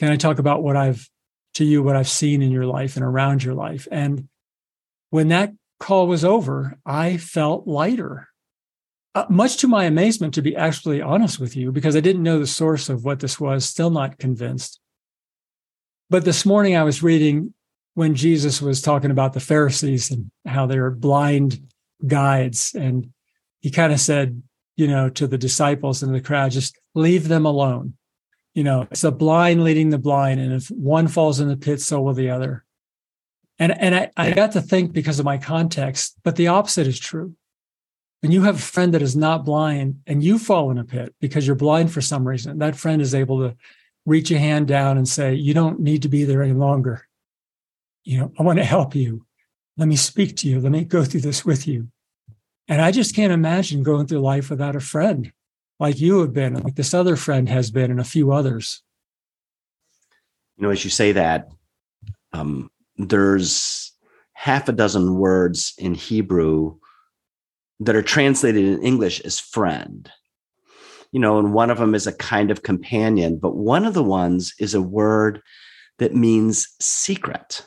Can 0.00 0.10
I 0.10 0.16
talk 0.16 0.38
about 0.38 0.62
what 0.62 0.76
I've 0.76 1.08
to 1.54 1.64
you, 1.64 1.82
what 1.82 1.96
I've 1.96 2.08
seen 2.08 2.42
in 2.42 2.50
your 2.50 2.66
life 2.66 2.96
and 2.96 3.04
around 3.04 3.44
your 3.44 3.54
life? 3.54 3.86
And 3.90 4.28
when 5.10 5.28
that 5.28 5.52
call 5.78 6.06
was 6.06 6.24
over, 6.24 6.78
I 6.84 7.16
felt 7.16 7.66
lighter. 7.66 8.28
Uh, 9.14 9.26
much 9.28 9.58
to 9.58 9.68
my 9.68 9.84
amazement, 9.84 10.34
to 10.34 10.42
be 10.42 10.56
actually 10.56 11.00
honest 11.00 11.38
with 11.38 11.54
you, 11.54 11.70
because 11.70 11.94
I 11.94 12.00
didn't 12.00 12.24
know 12.24 12.40
the 12.40 12.46
source 12.46 12.88
of 12.88 13.04
what 13.04 13.20
this 13.20 13.38
was, 13.38 13.64
still 13.64 13.90
not 13.90 14.18
convinced. 14.18 14.80
But 16.10 16.24
this 16.24 16.44
morning 16.44 16.76
I 16.76 16.82
was 16.82 17.02
reading 17.02 17.54
when 17.94 18.16
Jesus 18.16 18.60
was 18.60 18.82
talking 18.82 19.12
about 19.12 19.32
the 19.32 19.40
Pharisees 19.40 20.10
and 20.10 20.30
how 20.44 20.66
they're 20.66 20.90
blind 20.90 21.60
guides. 22.04 22.74
And 22.74 23.10
he 23.60 23.70
kind 23.70 23.92
of 23.92 24.00
said, 24.00 24.42
you 24.76 24.88
know, 24.88 25.08
to 25.10 25.28
the 25.28 25.38
disciples 25.38 26.02
and 26.02 26.12
the 26.12 26.20
crowd, 26.20 26.50
just 26.50 26.76
leave 26.94 27.28
them 27.28 27.46
alone. 27.46 27.94
You 28.54 28.64
know, 28.64 28.86
it's 28.90 29.04
a 29.04 29.10
blind 29.10 29.64
leading 29.64 29.90
the 29.90 29.98
blind. 29.98 30.40
And 30.40 30.52
if 30.52 30.68
one 30.68 31.08
falls 31.08 31.40
in 31.40 31.48
the 31.48 31.56
pit, 31.56 31.80
so 31.80 32.00
will 32.00 32.14
the 32.14 32.30
other. 32.30 32.64
And, 33.58 33.72
and 33.80 33.94
I, 33.94 34.10
I 34.16 34.30
got 34.32 34.52
to 34.52 34.60
think 34.60 34.92
because 34.92 35.18
of 35.18 35.24
my 35.24 35.38
context, 35.38 36.18
but 36.22 36.36
the 36.36 36.48
opposite 36.48 36.86
is 36.86 36.98
true. 36.98 37.34
When 38.20 38.32
you 38.32 38.42
have 38.42 38.56
a 38.56 38.62
friend 38.62 38.94
that 38.94 39.02
is 39.02 39.16
not 39.16 39.44
blind 39.44 40.00
and 40.06 40.22
you 40.22 40.38
fall 40.38 40.70
in 40.70 40.78
a 40.78 40.84
pit 40.84 41.14
because 41.20 41.46
you're 41.46 41.56
blind 41.56 41.92
for 41.92 42.00
some 42.00 42.26
reason, 42.26 42.58
that 42.58 42.76
friend 42.76 43.02
is 43.02 43.14
able 43.14 43.38
to 43.40 43.56
reach 44.06 44.30
a 44.30 44.38
hand 44.38 44.66
down 44.66 44.96
and 44.96 45.06
say, 45.06 45.34
You 45.34 45.52
don't 45.52 45.80
need 45.80 46.02
to 46.02 46.08
be 46.08 46.24
there 46.24 46.42
any 46.42 46.54
longer. 46.54 47.06
You 48.02 48.18
know, 48.18 48.32
I 48.38 48.42
want 48.42 48.58
to 48.58 48.64
help 48.64 48.94
you. 48.94 49.26
Let 49.76 49.88
me 49.88 49.96
speak 49.96 50.36
to 50.38 50.48
you. 50.48 50.60
Let 50.60 50.72
me 50.72 50.84
go 50.84 51.04
through 51.04 51.20
this 51.20 51.44
with 51.44 51.66
you. 51.66 51.88
And 52.68 52.80
I 52.80 52.92
just 52.92 53.14
can't 53.14 53.32
imagine 53.32 53.82
going 53.82 54.06
through 54.06 54.20
life 54.20 54.48
without 54.48 54.76
a 54.76 54.80
friend 54.80 55.32
like 55.84 56.00
you 56.00 56.20
have 56.20 56.32
been, 56.32 56.54
like 56.54 56.76
this 56.76 56.94
other 56.94 57.14
friend 57.14 57.48
has 57.48 57.70
been, 57.70 57.90
and 57.90 58.00
a 58.00 58.04
few 58.04 58.32
others. 58.32 58.82
You 60.56 60.64
know, 60.64 60.70
as 60.70 60.82
you 60.82 60.90
say 60.90 61.12
that, 61.12 61.48
um, 62.32 62.70
there's 62.96 63.92
half 64.32 64.68
a 64.68 64.72
dozen 64.72 65.16
words 65.16 65.74
in 65.76 65.94
Hebrew 65.94 66.76
that 67.80 67.96
are 67.96 68.02
translated 68.02 68.64
in 68.64 68.82
English 68.82 69.20
as 69.20 69.38
friend. 69.38 70.10
You 71.12 71.20
know, 71.20 71.38
and 71.38 71.52
one 71.52 71.70
of 71.70 71.78
them 71.78 71.94
is 71.94 72.06
a 72.06 72.12
kind 72.12 72.50
of 72.50 72.62
companion, 72.62 73.38
but 73.38 73.54
one 73.54 73.84
of 73.84 73.94
the 73.94 74.02
ones 74.02 74.54
is 74.58 74.74
a 74.74 74.82
word 74.82 75.42
that 75.98 76.14
means 76.14 76.66
secret. 76.80 77.66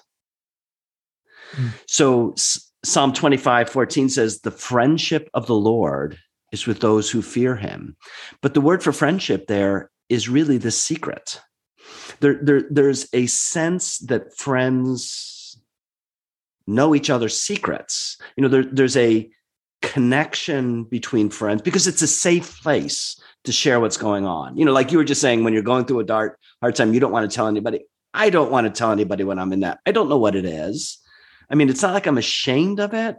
Mm. 1.56 1.70
So 1.86 2.34
Psalm 2.84 3.14
25, 3.14 3.70
14 3.70 4.10
says, 4.10 4.42
The 4.42 4.52
friendship 4.52 5.30
of 5.34 5.46
the 5.46 5.56
Lord 5.56 6.18
is 6.52 6.66
with 6.66 6.80
those 6.80 7.10
who 7.10 7.22
fear 7.22 7.56
him. 7.56 7.96
But 8.42 8.54
the 8.54 8.62
word 8.62 8.84
for 8.84 8.92
friendship 8.92 9.48
there 9.48 9.90
is 10.10 10.30
really 10.30 10.58
the 10.58 10.72
secret. 10.72 11.42
There, 12.20 12.40
there, 12.42 12.64
there's 12.70 13.08
a 13.14 13.28
sense 13.28 14.00
that 14.00 14.36
friends 14.38 15.60
know 16.66 16.96
each 16.96 17.10
other's 17.10 17.40
secrets. 17.40 18.18
You 18.36 18.44
know, 18.44 18.50
there, 18.50 18.66
there's 18.66 18.98
a 18.98 19.30
connection 19.82 20.84
between 20.84 21.30
friends 21.30 21.62
because 21.62 21.88
it's 21.88 22.02
a 22.02 22.08
safe 22.08 22.62
place 22.62 23.20
to 23.44 23.52
share 23.52 23.80
what's 23.80 23.98
going 23.98 24.26
on. 24.26 24.58
You 24.58 24.66
know, 24.66 24.74
like 24.74 24.92
you 24.92 24.98
were 24.98 25.04
just 25.04 25.22
saying, 25.22 25.44
when 25.44 25.54
you're 25.54 25.62
going 25.64 25.86
through 25.86 26.00
a 26.00 26.06
dark, 26.06 26.40
hard 26.62 26.76
time, 26.76 26.94
you 26.94 27.00
don't 27.00 27.12
want 27.12 27.30
to 27.30 27.34
tell 27.34 27.48
anybody. 27.48 27.86
I 28.14 28.30
don't 28.30 28.52
want 28.52 28.66
to 28.66 28.78
tell 28.78 28.92
anybody 28.92 29.24
when 29.24 29.40
I'm 29.40 29.54
in 29.54 29.62
that. 29.62 29.80
I 29.86 29.92
don't 29.92 30.10
know 30.10 30.18
what 30.18 30.36
it 30.36 30.46
is. 30.46 30.98
I 31.50 31.56
mean, 31.56 31.70
it's 31.70 31.82
not 31.82 31.94
like 31.94 32.08
I'm 32.08 32.18
ashamed 32.18 32.80
of 32.80 32.94
it. 32.94 33.18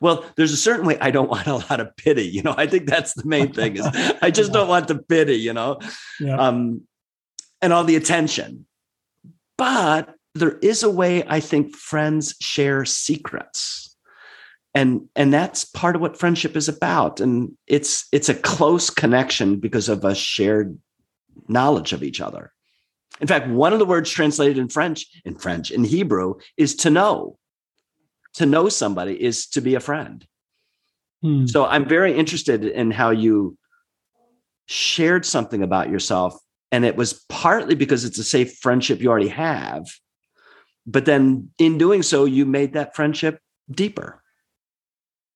Well, 0.00 0.24
there's 0.36 0.52
a 0.52 0.56
certain 0.56 0.86
way 0.86 0.98
I 1.00 1.10
don't 1.10 1.30
want 1.30 1.46
a 1.46 1.56
lot 1.56 1.80
of 1.80 1.96
pity. 1.96 2.26
You 2.26 2.42
know, 2.42 2.54
I 2.56 2.66
think 2.66 2.88
that's 2.88 3.14
the 3.14 3.26
main 3.26 3.52
thing 3.52 3.76
is 3.76 3.86
I 4.22 4.30
just 4.30 4.52
don't 4.52 4.68
want 4.68 4.88
the 4.88 4.98
pity, 4.98 5.36
you 5.36 5.52
know, 5.52 5.78
yeah. 6.20 6.36
um, 6.36 6.82
and 7.60 7.72
all 7.72 7.84
the 7.84 7.96
attention. 7.96 8.66
But 9.56 10.14
there 10.34 10.58
is 10.58 10.82
a 10.82 10.90
way 10.90 11.22
I 11.26 11.40
think 11.40 11.76
friends 11.76 12.34
share 12.40 12.84
secrets 12.84 13.94
and 14.74 15.08
and 15.14 15.32
that's 15.32 15.64
part 15.64 15.94
of 15.94 16.02
what 16.02 16.18
friendship 16.18 16.56
is 16.56 16.68
about 16.68 17.20
and 17.20 17.52
it's 17.66 18.06
it's 18.12 18.28
a 18.28 18.34
close 18.34 18.90
connection 18.90 19.58
because 19.58 19.88
of 19.88 20.04
a 20.04 20.14
shared 20.14 20.78
knowledge 21.48 21.92
of 21.92 22.02
each 22.02 22.20
other 22.20 22.52
in 23.20 23.26
fact 23.26 23.48
one 23.48 23.72
of 23.72 23.78
the 23.78 23.86
words 23.86 24.10
translated 24.10 24.58
in 24.58 24.68
french 24.68 25.06
in 25.24 25.36
french 25.36 25.70
in 25.70 25.84
hebrew 25.84 26.34
is 26.56 26.74
to 26.74 26.90
know 26.90 27.38
to 28.34 28.46
know 28.46 28.68
somebody 28.68 29.22
is 29.22 29.46
to 29.46 29.60
be 29.60 29.74
a 29.74 29.80
friend 29.80 30.26
hmm. 31.22 31.46
so 31.46 31.64
i'm 31.66 31.88
very 31.88 32.16
interested 32.16 32.64
in 32.64 32.90
how 32.90 33.10
you 33.10 33.56
shared 34.66 35.24
something 35.24 35.62
about 35.62 35.90
yourself 35.90 36.36
and 36.72 36.84
it 36.84 36.96
was 36.96 37.24
partly 37.28 37.74
because 37.74 38.04
it's 38.04 38.18
a 38.18 38.24
safe 38.24 38.56
friendship 38.58 39.00
you 39.00 39.10
already 39.10 39.28
have 39.28 39.86
but 40.86 41.04
then 41.04 41.50
in 41.58 41.78
doing 41.78 42.02
so 42.02 42.24
you 42.24 42.46
made 42.46 42.72
that 42.72 42.94
friendship 42.94 43.38
deeper 43.70 44.22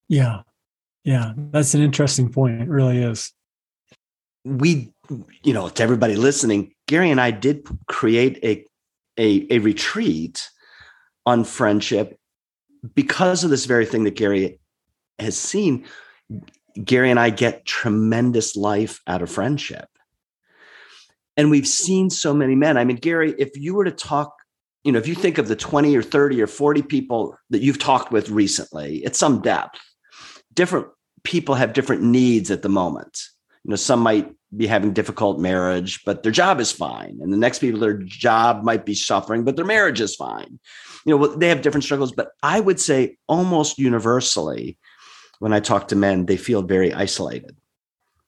yeah. 0.08 0.42
Yeah. 1.04 1.32
That's 1.36 1.74
an 1.74 1.82
interesting 1.82 2.32
point. 2.32 2.62
It 2.62 2.68
really 2.68 3.02
is. 3.02 3.32
We, 4.44 4.92
you 5.42 5.52
know, 5.52 5.68
to 5.68 5.82
everybody 5.82 6.16
listening, 6.16 6.74
Gary 6.86 7.10
and 7.10 7.20
I 7.20 7.30
did 7.30 7.66
create 7.86 8.38
a, 8.42 8.64
a, 9.18 9.46
a 9.54 9.58
retreat 9.58 10.48
on 11.26 11.44
friendship 11.44 12.18
because 12.94 13.44
of 13.44 13.50
this 13.50 13.66
very 13.66 13.86
thing 13.86 14.04
that 14.04 14.16
Gary 14.16 14.60
has 15.18 15.36
seen. 15.36 15.84
Gary 16.82 17.10
and 17.10 17.18
I 17.18 17.30
get 17.30 17.64
tremendous 17.64 18.56
life 18.56 19.00
out 19.06 19.22
of 19.22 19.30
friendship. 19.30 19.88
And 21.36 21.50
we've 21.50 21.68
seen 21.68 22.10
so 22.10 22.34
many 22.34 22.54
men. 22.54 22.76
I 22.76 22.84
mean, 22.84 22.96
Gary, 22.96 23.34
if 23.38 23.56
you 23.56 23.74
were 23.74 23.84
to 23.84 23.90
talk, 23.90 24.34
you 24.84 24.92
know, 24.92 24.98
if 24.98 25.06
you 25.06 25.14
think 25.14 25.38
of 25.38 25.48
the 25.48 25.56
20 25.56 25.96
or 25.96 26.02
30 26.02 26.42
or 26.42 26.46
40 26.46 26.82
people 26.82 27.36
that 27.50 27.62
you've 27.62 27.78
talked 27.78 28.12
with 28.12 28.30
recently 28.30 29.04
at 29.04 29.16
some 29.16 29.40
depth, 29.40 29.78
different 30.54 30.88
people 31.24 31.54
have 31.54 31.72
different 31.72 32.02
needs 32.02 32.50
at 32.50 32.62
the 32.62 32.68
moment. 32.68 33.22
You 33.64 33.70
know, 33.70 33.76
some 33.76 34.00
might 34.00 34.32
be 34.56 34.66
having 34.66 34.92
difficult 34.92 35.38
marriage, 35.38 36.04
but 36.04 36.22
their 36.22 36.32
job 36.32 36.60
is 36.60 36.72
fine. 36.72 37.18
And 37.20 37.32
the 37.32 37.36
next 37.36 37.58
people, 37.58 37.80
their 37.80 37.98
job 37.98 38.62
might 38.62 38.86
be 38.86 38.94
suffering, 38.94 39.44
but 39.44 39.56
their 39.56 39.64
marriage 39.64 40.00
is 40.00 40.16
fine. 40.16 40.58
You 41.04 41.18
know, 41.18 41.26
they 41.26 41.48
have 41.48 41.60
different 41.60 41.84
struggles. 41.84 42.12
But 42.12 42.30
I 42.42 42.60
would 42.60 42.80
say 42.80 43.18
almost 43.28 43.78
universally, 43.78 44.78
when 45.38 45.52
I 45.52 45.60
talk 45.60 45.88
to 45.88 45.96
men, 45.96 46.26
they 46.26 46.36
feel 46.36 46.62
very 46.62 46.92
isolated. 46.92 47.56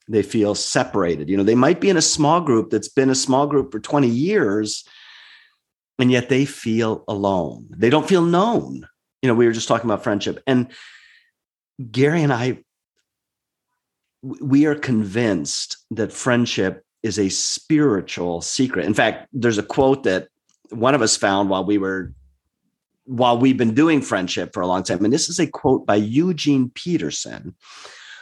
They 0.09 0.23
feel 0.23 0.55
separated. 0.55 1.29
You 1.29 1.37
know, 1.37 1.43
they 1.43 1.55
might 1.55 1.81
be 1.81 1.89
in 1.89 1.97
a 1.97 2.03
small 2.03 2.41
group 2.41 2.71
that's 2.71 2.89
been 2.89 3.11
a 3.11 3.15
small 3.15 3.47
group 3.47 3.73
for 3.73 3.81
20 3.81 4.07
years, 4.07 4.85
and 5.99 6.11
yet 6.11 6.29
they 6.29 6.45
feel 6.45 7.05
alone. 7.09 7.67
They 7.71 7.91
don't 7.91 8.09
feel 8.09 8.23
known. 8.23 8.87
You 9.23 9.29
know, 9.29 9.35
we 9.35 9.47
were 9.47 9.53
just 9.53 9.69
talking 9.69 9.89
about 9.89 10.03
friendship. 10.03 10.43
And 10.47 10.71
Gary 11.91 12.23
and 12.23 12.33
I, 12.33 12.59
we 14.23 14.67
are 14.67 14.75
convinced 14.75 15.79
that 15.91 16.12
friendship 16.12 16.85
is 17.03 17.19
a 17.19 17.29
spiritual 17.29 18.41
secret. 18.41 18.85
In 18.85 18.95
fact, 18.95 19.29
there's 19.33 19.59
a 19.59 19.62
quote 19.62 20.03
that 20.05 20.29
one 20.71 20.95
of 20.95 21.03
us 21.03 21.17
found 21.17 21.49
while 21.49 21.65
we 21.65 21.79
were 21.79 22.12
while 23.07 23.39
we've 23.39 23.57
been 23.57 23.75
doing 23.75 24.00
friendship 24.00 24.53
for 24.53 24.61
a 24.61 24.67
long 24.67 24.85
time 24.85 25.05
and 25.05 25.12
this 25.12 25.29
is 25.29 25.41
a 25.41 25.47
quote 25.47 25.85
by 25.85 25.97
Eugene 25.97 26.71
Peterson 26.75 27.57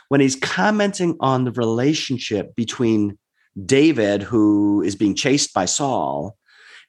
when 0.09 0.21
he's 0.21 0.37
commenting 0.37 1.15
on 1.21 1.45
the 1.45 1.53
relationship 1.53 2.55
between 2.55 3.19
David 3.67 4.23
who 4.23 4.81
is 4.83 4.97
being 4.97 5.15
chased 5.15 5.53
by 5.53 5.67
Saul 5.67 6.39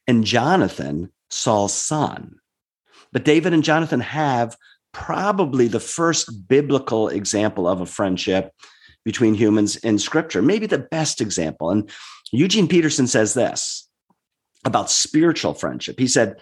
and 0.08 0.24
Jonathan 0.24 1.12
Saul's 1.30 1.74
son. 1.74 2.36
But 3.12 3.26
David 3.26 3.54
and 3.54 3.64
Jonathan 3.64 4.00
have 4.00 4.56
probably 4.94 5.68
the 5.68 5.80
first 5.80 6.48
biblical 6.48 7.10
example 7.10 7.68
of 7.68 7.82
a 7.82 7.86
friendship 7.86 8.54
between 9.10 9.34
humans 9.34 9.76
in 9.78 9.98
scripture, 9.98 10.40
maybe 10.40 10.68
the 10.68 10.78
best 10.78 11.20
example. 11.20 11.72
And 11.72 11.90
Eugene 12.32 12.68
Peterson 12.68 13.08
says 13.08 13.34
this 13.34 13.90
about 14.64 14.92
spiritual 14.92 15.56
friendship. 15.56 15.98
He 15.98 16.08
said, 16.08 16.36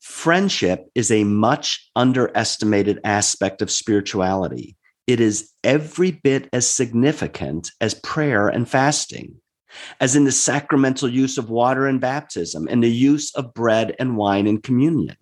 Friendship 0.00 0.88
is 0.96 1.12
a 1.12 1.22
much 1.22 1.88
underestimated 1.94 2.98
aspect 3.04 3.62
of 3.62 3.70
spirituality. 3.70 4.76
It 5.06 5.20
is 5.20 5.52
every 5.62 6.10
bit 6.10 6.48
as 6.52 6.68
significant 6.68 7.70
as 7.80 7.94
prayer 7.94 8.48
and 8.48 8.68
fasting, 8.68 9.36
as 10.00 10.16
in 10.16 10.24
the 10.24 10.32
sacramental 10.32 11.08
use 11.08 11.38
of 11.38 11.50
water 11.50 11.86
and 11.86 12.00
baptism, 12.00 12.66
and 12.68 12.82
the 12.82 12.90
use 12.90 13.32
of 13.36 13.54
bread 13.54 13.94
and 14.00 14.16
wine 14.16 14.48
in 14.48 14.60
communion 14.60 15.16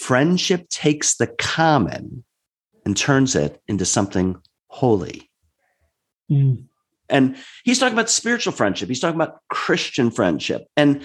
friendship 0.00 0.68
takes 0.68 1.16
the 1.16 1.26
common 1.26 2.24
and 2.84 2.96
turns 2.96 3.34
it 3.34 3.60
into 3.68 3.84
something 3.84 4.36
holy. 4.68 5.30
Mm. 6.30 6.64
And 7.08 7.36
he's 7.64 7.78
talking 7.78 7.92
about 7.92 8.10
spiritual 8.10 8.52
friendship. 8.52 8.88
He's 8.88 9.00
talking 9.00 9.20
about 9.20 9.40
Christian 9.48 10.10
friendship. 10.10 10.66
And 10.76 11.04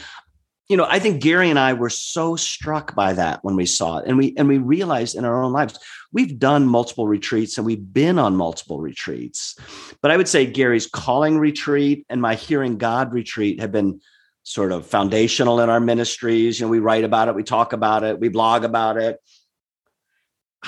you 0.70 0.76
know, 0.76 0.86
I 0.90 1.00
think 1.00 1.22
Gary 1.22 1.50
and 1.50 1.58
I 1.58 1.74
were 1.74 1.90
so 1.90 2.36
struck 2.36 2.94
by 2.94 3.14
that 3.14 3.42
when 3.44 3.56
we 3.56 3.66
saw 3.66 4.00
it. 4.00 4.08
And 4.08 4.18
we 4.18 4.34
and 4.36 4.48
we 4.48 4.58
realized 4.58 5.16
in 5.16 5.24
our 5.24 5.42
own 5.42 5.54
lives, 5.54 5.80
we've 6.12 6.38
done 6.38 6.68
multiple 6.68 7.08
retreats 7.08 7.58
and 7.58 7.66
we've 7.66 7.94
been 7.94 8.20
on 8.20 8.36
multiple 8.36 8.80
retreats. 8.80 9.56
But 10.02 10.12
I 10.12 10.18
would 10.18 10.28
say 10.28 10.46
Gary's 10.46 10.88
calling 10.88 11.40
retreat 11.40 12.06
and 12.10 12.22
my 12.22 12.36
hearing 12.36 12.78
God 12.78 13.14
retreat 13.14 13.62
have 13.62 13.72
been 13.72 14.02
sort 14.44 14.72
of 14.72 14.86
foundational 14.86 15.62
in 15.62 15.70
our 15.70 15.80
ministries. 15.80 16.60
You 16.60 16.66
know, 16.66 16.70
we 16.70 16.80
write 16.80 17.06
about 17.06 17.30
it, 17.30 17.36
we 17.36 17.44
talk 17.44 17.72
about 17.72 18.04
it, 18.04 18.20
we 18.20 18.28
blog 18.28 18.66
about 18.66 18.98
it. 18.98 19.20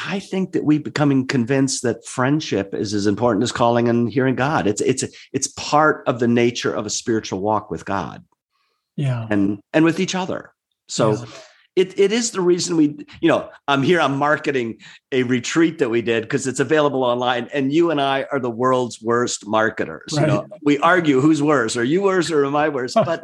I 0.05 0.19
think 0.19 0.53
that 0.53 0.63
we're 0.63 0.79
becoming 0.79 1.27
convinced 1.27 1.83
that 1.83 2.05
friendship 2.05 2.73
is 2.73 2.93
as 2.93 3.07
important 3.07 3.43
as 3.43 3.51
calling 3.51 3.89
and 3.89 4.11
hearing 4.11 4.35
God. 4.35 4.67
It's 4.67 4.81
it's 4.81 5.03
it's 5.33 5.47
part 5.47 6.07
of 6.07 6.19
the 6.19 6.27
nature 6.27 6.73
of 6.73 6.85
a 6.85 6.89
spiritual 6.89 7.41
walk 7.41 7.69
with 7.69 7.85
God. 7.85 8.23
Yeah. 8.95 9.27
And 9.29 9.59
and 9.73 9.83
with 9.85 9.99
each 9.99 10.15
other. 10.15 10.53
So 10.87 11.13
yeah. 11.13 11.25
it 11.75 11.99
it 11.99 12.11
is 12.11 12.31
the 12.31 12.41
reason 12.41 12.77
we, 12.77 13.05
you 13.21 13.29
know, 13.29 13.49
I'm 13.67 13.83
here, 13.83 13.99
I'm 13.99 14.17
marketing 14.17 14.79
a 15.11 15.23
retreat 15.23 15.79
that 15.79 15.89
we 15.89 16.01
did 16.01 16.23
because 16.23 16.47
it's 16.47 16.59
available 16.59 17.03
online. 17.03 17.49
And 17.53 17.73
you 17.73 17.91
and 17.91 17.99
I 17.99 18.25
are 18.31 18.39
the 18.39 18.49
world's 18.49 19.01
worst 19.01 19.47
marketers. 19.47 20.13
Right. 20.13 20.21
You 20.21 20.27
know, 20.27 20.47
we 20.61 20.77
argue 20.79 21.19
who's 21.19 21.41
worse. 21.41 21.75
Are 21.75 21.83
you 21.83 22.03
worse 22.03 22.31
or 22.31 22.45
am 22.45 22.55
I 22.55 22.69
worse? 22.69 22.93
But 23.05 23.23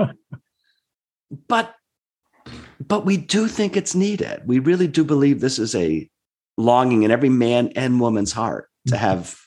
but 1.47 1.73
but 2.79 3.05
we 3.05 3.17
do 3.17 3.47
think 3.47 3.75
it's 3.75 3.95
needed. 3.95 4.41
We 4.45 4.59
really 4.59 4.87
do 4.87 5.03
believe 5.03 5.39
this 5.39 5.57
is 5.57 5.73
a 5.75 6.09
longing 6.57 7.03
in 7.03 7.11
every 7.11 7.29
man 7.29 7.69
and 7.75 7.99
woman's 7.99 8.31
heart 8.31 8.69
to 8.87 8.95
mm-hmm. 8.95 9.01
have 9.01 9.39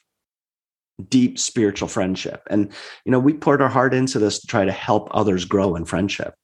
deep 1.08 1.38
spiritual 1.38 1.88
friendship. 1.88 2.42
And, 2.50 2.72
you 3.04 3.12
know, 3.12 3.20
we 3.20 3.32
poured 3.32 3.62
our 3.62 3.68
heart 3.68 3.94
into 3.94 4.18
this 4.18 4.40
to 4.40 4.46
try 4.46 4.64
to 4.64 4.72
help 4.72 5.08
others 5.12 5.44
grow 5.44 5.76
in 5.76 5.84
friendship. 5.84 6.34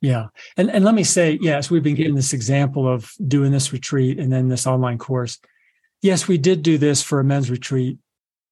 Yeah. 0.00 0.26
And, 0.56 0.70
and 0.70 0.84
let 0.84 0.94
me 0.94 1.04
say, 1.04 1.38
yes, 1.42 1.70
we've 1.70 1.82
been 1.82 1.94
getting 1.94 2.14
this 2.14 2.32
example 2.32 2.88
of 2.88 3.12
doing 3.26 3.52
this 3.52 3.72
retreat 3.72 4.18
and 4.18 4.32
then 4.32 4.48
this 4.48 4.66
online 4.66 4.96
course. 4.96 5.38
Yes, 6.00 6.26
we 6.26 6.38
did 6.38 6.62
do 6.62 6.78
this 6.78 7.02
for 7.02 7.20
a 7.20 7.24
men's 7.24 7.50
retreat. 7.50 7.98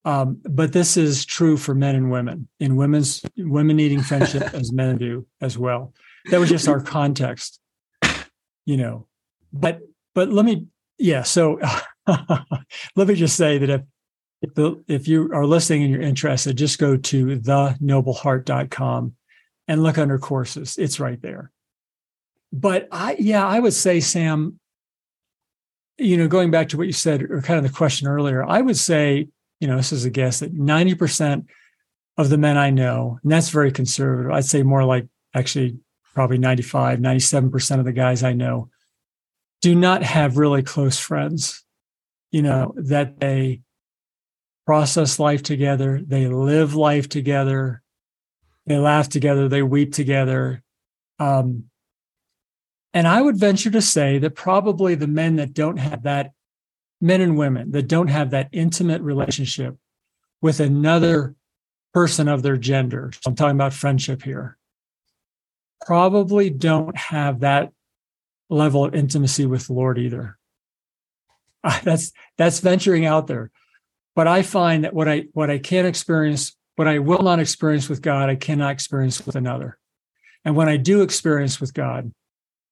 Um, 0.05 0.41
but 0.45 0.73
this 0.73 0.97
is 0.97 1.25
true 1.25 1.57
for 1.57 1.75
men 1.75 1.95
and 1.95 2.11
women 2.11 2.49
in 2.61 2.77
women's 2.77 3.23
women 3.37 3.77
needing 3.77 4.03
friendship 4.03 4.43
as 4.55 4.73
men 4.73 4.97
do 4.97 5.27
as 5.41 5.59
well. 5.59 5.93
That 6.31 6.41
was 6.41 6.49
just 6.49 6.69
our 6.69 6.81
context, 6.81 7.61
you 8.65 8.77
know. 8.77 9.07
But 9.53 9.81
but 10.15 10.31
let 10.31 10.45
me 10.45 10.67
yeah. 10.99 11.23
So 11.23 11.61
let 12.97 13.09
me 13.09 13.15
just 13.15 13.37
say 13.37 13.59
that 13.59 13.71
if 13.71 13.83
if, 14.41 14.55
the, 14.55 14.83
if 14.87 15.09
you 15.09 15.33
are 15.33 15.47
listening 15.47 15.83
and 15.83 15.93
you're 15.93 16.01
interested, 16.01 16.57
just 16.57 16.79
go 16.79 16.97
to 16.97 17.41
thenobleheart.com 17.41 19.15
and 19.67 19.83
look 19.83 19.99
under 19.99 20.19
courses. 20.19 20.77
It's 20.79 21.01
right 21.01 21.21
there. 21.21 21.51
But 22.53 22.89
I, 22.91 23.17
yeah, 23.19 23.47
I 23.47 23.59
would 23.59 23.75
say, 23.75 24.01
Sam, 24.01 24.59
you 25.99 26.17
know, 26.17 26.29
going 26.29 26.51
back 26.51 26.69
to 26.71 26.77
what 26.77 26.87
you 26.87 26.93
said, 26.93 27.23
or 27.23 27.43
kind 27.43 27.59
of 27.59 27.71
the 27.71 27.77
question 27.77 28.07
earlier, 28.07 28.45
I 28.45 28.61
would 28.61 28.77
say, 28.77 29.29
you 29.61 29.67
know, 29.67 29.77
this 29.77 29.93
is 29.93 30.05
a 30.05 30.11
guess 30.11 30.41
that 30.41 30.55
90% 30.55 31.47
of 32.17 32.31
the 32.31 32.39
men 32.39 32.57
I 32.57 32.71
know, 32.71 33.19
and 33.23 33.33
that's 33.33 33.51
very 33.51 33.73
conservative, 33.73 34.31
I'd 34.31 34.45
say 34.45 34.63
more 34.63 34.85
like 34.85 35.07
actually 35.35 35.79
probably 36.15 36.39
95, 36.39 37.01
97% 37.01 37.79
of 37.79 37.85
the 37.85 37.93
guys 37.93 38.23
I 38.23 38.33
know 38.33 38.71
do 39.61 39.75
not 39.75 40.03
have 40.03 40.39
really 40.39 40.63
close 40.63 40.99
friends, 40.99 41.65
you 42.31 42.43
know, 42.43 42.75
that 42.77 43.21
they 43.21 43.63
process 44.67 45.19
life 45.19 45.43
together, 45.43 46.01
they 46.07 46.29
live 46.29 46.75
life 46.75 47.09
together, 47.09 47.83
they 48.67 48.77
laugh 48.77 49.09
together, 49.09 49.49
they 49.49 49.63
weep 49.63 49.93
together. 49.93 50.63
Um, 51.19 51.65
and 52.95 53.09
I 53.09 53.21
would 53.21 53.37
venture 53.37 53.71
to 53.71 53.83
say 53.83 54.19
that 54.19 54.35
probably 54.35 54.95
the 54.95 55.07
men 55.07 55.37
that 55.37 55.55
don't 55.55 55.79
have 55.79 56.03
that, 56.05 56.33
men 57.01 57.21
and 57.21 57.37
women 57.37 57.71
that 57.73 57.89
don't 57.89 58.09
have 58.09 58.31
that 58.31 58.49
intimate 58.53 59.03
relationship 59.03 59.77
with 60.41 60.61
another 60.61 61.35
person 61.95 62.29
of 62.29 62.43
their 62.43 62.57
gender, 62.57 63.11
so 63.13 63.31
I'm 63.31 63.35
talking 63.35 63.57
about 63.57 63.73
friendship 63.73 64.23
here, 64.23 64.59
probably 65.87 66.51
don't 66.51 66.97
have 66.97 67.41
that 67.41 67.73
level 68.49 68.85
of 68.85 68.95
intimacy 68.95 69.47
with 69.47 69.67
the 69.67 69.73
Lord 69.73 69.99
either. 69.99 70.39
That's 71.85 72.13
that's 72.37 72.61
venturing 72.61 73.05
out 73.05 73.27
there. 73.27 73.51
But 74.15 74.29
I 74.29 74.43
find 74.43 74.85
that 74.85 74.95
what 74.95 75.09
I 75.09 75.25
what 75.33 75.51
I 75.51 75.59
can't 75.59 75.87
experience, 75.87 76.57
what 76.77 76.89
I 76.89 77.01
will 77.01 77.23
not 77.23 77.41
experience 77.41 77.89
with 77.89 78.01
God, 78.01 78.31
I 78.31 78.37
cannot 78.37 78.73
experience 78.73 79.25
with 79.27 79.37
another. 79.37 79.77
And 80.45 80.57
when 80.57 80.69
I 80.69 80.77
do 80.77 81.03
experience 81.03 81.61
with 81.61 81.75
God, 81.75 82.13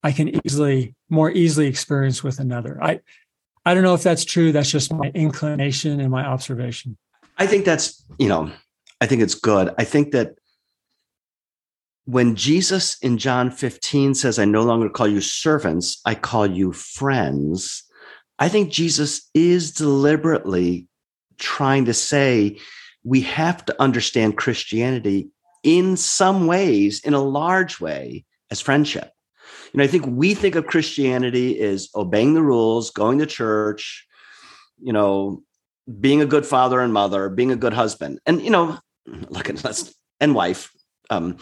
I 0.02 0.12
can 0.12 0.40
easily, 0.46 0.94
more 1.10 1.30
easily 1.30 1.66
experience 1.66 2.22
with 2.22 2.38
another. 2.38 2.82
I 2.82 3.00
I 3.64 3.74
don't 3.74 3.82
know 3.82 3.94
if 3.94 4.04
that's 4.04 4.24
true. 4.24 4.52
That's 4.52 4.70
just 4.70 4.92
my 4.92 5.10
inclination 5.14 6.00
and 6.00 6.10
my 6.10 6.24
observation. 6.24 6.96
I 7.36 7.48
think 7.48 7.64
that's, 7.64 8.04
you 8.18 8.28
know, 8.28 8.50
I 9.00 9.06
think 9.06 9.22
it's 9.22 9.34
good. 9.34 9.74
I 9.76 9.84
think 9.84 10.12
that 10.12 10.36
when 12.06 12.36
Jesus 12.36 12.96
in 13.02 13.18
John 13.18 13.50
15 13.50 14.14
says, 14.14 14.38
I 14.38 14.44
no 14.44 14.62
longer 14.62 14.88
call 14.88 15.08
you 15.08 15.20
servants, 15.20 16.00
I 16.04 16.14
call 16.14 16.46
you 16.46 16.72
friends, 16.72 17.82
I 18.38 18.48
think 18.48 18.70
Jesus 18.70 19.28
is 19.34 19.72
deliberately 19.72 20.86
trying 21.38 21.84
to 21.86 21.94
say 21.94 22.58
we 23.02 23.22
have 23.22 23.64
to 23.66 23.82
understand 23.82 24.36
Christianity 24.36 25.30
in 25.64 25.96
some 25.96 26.46
ways, 26.46 27.00
in 27.00 27.12
a 27.12 27.22
large 27.22 27.80
way, 27.80 28.24
as 28.52 28.60
friendship. 28.60 29.10
You 29.72 29.78
know, 29.78 29.84
I 29.84 29.88
think 29.88 30.06
we 30.06 30.34
think 30.34 30.54
of 30.54 30.66
Christianity 30.66 31.60
as 31.60 31.88
obeying 31.94 32.34
the 32.34 32.42
rules, 32.42 32.90
going 32.90 33.18
to 33.18 33.26
church, 33.26 34.06
you 34.80 34.92
know, 34.92 35.42
being 36.00 36.20
a 36.20 36.26
good 36.26 36.46
father 36.46 36.80
and 36.80 36.92
mother, 36.92 37.28
being 37.28 37.50
a 37.50 37.56
good 37.56 37.72
husband, 37.72 38.20
and 38.26 38.42
you 38.42 38.50
know, 38.50 38.78
look 39.06 39.50
at 39.50 39.64
us 39.64 39.92
and 40.20 40.36
wife. 40.36 40.70
Um, 41.10 41.38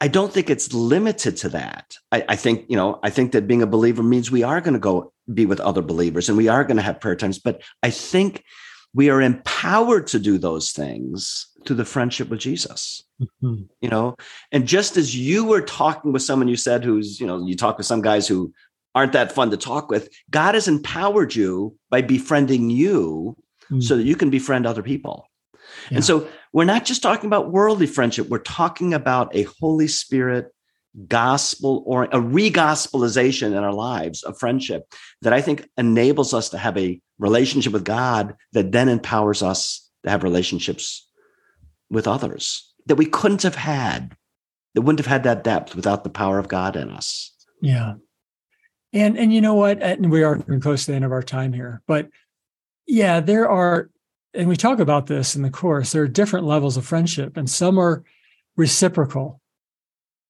I 0.00 0.08
don't 0.08 0.32
think 0.32 0.48
it's 0.48 0.72
limited 0.72 1.36
to 1.38 1.48
that. 1.50 1.96
I, 2.12 2.24
I, 2.28 2.36
think, 2.36 2.66
you 2.68 2.76
know, 2.76 3.00
I 3.02 3.10
think 3.10 3.32
that 3.32 3.48
being 3.48 3.62
a 3.62 3.66
believer 3.66 4.02
means 4.02 4.30
we 4.30 4.44
are 4.44 4.60
going 4.60 4.74
to 4.74 4.80
go 4.80 5.12
be 5.32 5.44
with 5.44 5.60
other 5.60 5.82
believers 5.82 6.28
and 6.28 6.38
we 6.38 6.48
are 6.48 6.64
going 6.64 6.76
to 6.76 6.82
have 6.82 7.00
prayer 7.00 7.16
times. 7.16 7.38
But 7.38 7.62
I 7.82 7.90
think 7.90 8.44
we 8.94 9.10
are 9.10 9.20
empowered 9.20 10.06
to 10.08 10.18
do 10.18 10.38
those 10.38 10.70
things 10.70 11.48
through 11.66 11.76
the 11.76 11.84
friendship 11.84 12.28
with 12.28 12.38
Jesus. 12.38 13.02
Mm-hmm. 13.20 13.64
You 13.80 13.88
know, 13.88 14.16
and 14.52 14.66
just 14.66 14.96
as 14.96 15.16
you 15.16 15.44
were 15.44 15.62
talking 15.62 16.12
with 16.12 16.22
someone 16.22 16.48
you 16.48 16.56
said 16.56 16.84
who's, 16.84 17.20
you 17.20 17.26
know, 17.26 17.44
you 17.44 17.56
talk 17.56 17.76
with 17.76 17.86
some 17.86 18.00
guys 18.00 18.28
who 18.28 18.52
aren't 18.94 19.12
that 19.12 19.32
fun 19.32 19.50
to 19.50 19.56
talk 19.56 19.90
with, 19.90 20.08
God 20.30 20.54
has 20.54 20.68
empowered 20.68 21.34
you 21.34 21.76
by 21.90 22.02
befriending 22.02 22.70
you 22.70 23.36
mm-hmm. 23.64 23.80
so 23.80 23.96
that 23.96 24.04
you 24.04 24.16
can 24.16 24.30
befriend 24.30 24.66
other 24.66 24.82
people. 24.82 25.28
Yeah. 25.90 25.96
And 25.96 26.04
so 26.04 26.28
we're 26.52 26.64
not 26.64 26.84
just 26.84 27.02
talking 27.02 27.26
about 27.26 27.52
worldly 27.52 27.86
friendship, 27.86 28.28
we're 28.28 28.38
talking 28.38 28.94
about 28.94 29.34
a 29.34 29.44
Holy 29.60 29.88
Spirit 29.88 30.52
gospel 31.06 31.82
or 31.86 32.08
a 32.10 32.20
re-gospelization 32.20 33.48
in 33.48 33.58
our 33.58 33.72
lives 33.72 34.22
of 34.22 34.38
friendship 34.38 34.92
that 35.22 35.32
I 35.32 35.40
think 35.40 35.68
enables 35.76 36.34
us 36.34 36.48
to 36.50 36.58
have 36.58 36.76
a 36.76 37.00
relationship 37.18 37.72
with 37.72 37.84
God 37.84 38.34
that 38.52 38.72
then 38.72 38.88
empowers 38.88 39.42
us 39.42 39.88
to 40.04 40.10
have 40.10 40.22
relationships 40.22 41.08
with 41.90 42.08
others 42.08 42.72
that 42.86 42.96
we 42.96 43.06
couldn't 43.06 43.42
have 43.42 43.54
had 43.54 44.16
that 44.74 44.82
wouldn't 44.82 44.98
have 44.98 45.06
had 45.06 45.24
that 45.24 45.44
depth 45.44 45.74
without 45.74 46.04
the 46.04 46.10
power 46.10 46.38
of 46.38 46.48
God 46.48 46.76
in 46.76 46.90
us. 46.90 47.32
Yeah. 47.60 47.94
And 48.92 49.18
and 49.18 49.32
you 49.32 49.40
know 49.40 49.54
what? 49.54 49.82
And 49.82 50.10
we 50.10 50.22
are 50.22 50.38
close 50.60 50.86
to 50.86 50.92
the 50.92 50.96
end 50.96 51.04
of 51.04 51.12
our 51.12 51.22
time 51.22 51.52
here. 51.52 51.82
But 51.86 52.08
yeah, 52.86 53.20
there 53.20 53.48
are 53.48 53.90
and 54.38 54.48
we 54.48 54.56
talk 54.56 54.78
about 54.78 55.08
this 55.08 55.34
in 55.34 55.42
the 55.42 55.50
course, 55.50 55.90
there 55.90 56.02
are 56.02 56.08
different 56.08 56.46
levels 56.46 56.76
of 56.76 56.86
friendship, 56.86 57.36
and 57.36 57.50
some 57.50 57.76
are 57.76 58.04
reciprocal, 58.56 59.40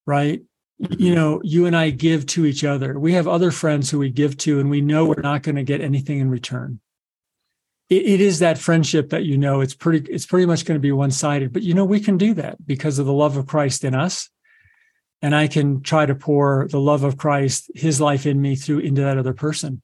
right? 0.07 0.41
Mm-hmm. 0.83 1.03
You 1.03 1.15
know, 1.15 1.41
you 1.45 1.67
and 1.67 1.77
I 1.77 1.91
give 1.91 2.25
to 2.29 2.47
each 2.47 2.65
other. 2.65 2.99
We 2.99 3.13
have 3.13 3.29
other 3.29 3.51
friends 3.51 3.91
who 3.91 3.99
we 3.99 4.09
give 4.09 4.39
to, 4.39 4.61
and 4.61 4.71
we 4.71 4.81
know 4.81 5.05
we're 5.05 5.21
not 5.21 5.43
going 5.43 5.57
to 5.57 5.63
get 5.63 5.83
anything 5.83 6.21
in 6.21 6.31
return. 6.31 6.81
It, 7.91 8.07
it 8.07 8.21
is 8.23 8.39
that 8.39 8.57
friendship 8.57 9.11
that 9.11 9.25
you 9.25 9.37
know 9.37 9.61
it's 9.61 9.75
pretty. 9.75 10.11
It's 10.11 10.27
pretty 10.27 10.47
much 10.47 10.65
going 10.65 10.77
to 10.79 10.83
be 10.83 10.93
one 10.93 11.11
sided, 11.11 11.53
but 11.53 11.63
you 11.63 11.75
know 11.75 11.85
we 11.85 12.01
can 12.01 12.17
do 12.17 12.33
that 12.35 12.67
because 12.67 12.99
of 12.99 13.05
the 13.05 13.13
love 13.13 13.37
of 13.37 13.47
Christ 13.47 13.85
in 13.85 13.95
us, 13.95 14.31
and 15.21 15.35
I 15.35 15.49
can 15.49 15.83
try 15.83 16.07
to 16.07 16.15
pour 16.15 16.67
the 16.71 16.81
love 16.81 17.05
of 17.05 17.19
Christ, 17.19 17.71
His 17.75 18.01
life 18.01 18.25
in 18.25 18.41
me, 18.41 18.57
through 18.57 18.79
into 18.79 19.03
that 19.03 19.19
other 19.19 19.35
person. 19.35 19.83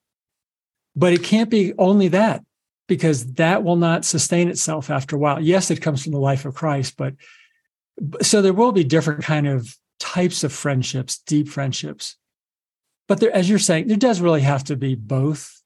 But 0.97 1.13
it 1.13 1.23
can't 1.23 1.51
be 1.51 1.75
only 1.77 2.09
that 2.09 2.43
because 2.87 3.35
that 3.35 3.64
will 3.64 3.77
not 3.77 4.05
sustain 4.05 4.49
itself 4.49 4.90
after 4.90 5.16
a 5.16 5.18
while. 5.18 5.40
Yes, 5.40 5.70
it 5.70 5.81
comes 5.81 6.03
from 6.03 6.12
the 6.12 6.18
life 6.18 6.44
of 6.44 6.55
Christ, 6.55 6.97
but 6.97 7.14
so 8.23 8.42
there 8.42 8.53
will 8.53 8.73
be 8.73 8.85
different 8.85 9.25
kind 9.25 9.47
of 9.47 9.77
types 9.99 10.44
of 10.44 10.53
friendships, 10.53 11.18
deep 11.18 11.49
friendships. 11.49 12.16
But 13.07 13.20
there, 13.20 13.35
as 13.35 13.49
you're 13.49 13.59
saying, 13.59 13.88
there 13.88 13.97
does 13.97 14.20
really 14.20 14.40
have 14.40 14.64
to 14.64 14.77
be 14.77 14.94
both, 14.94 15.62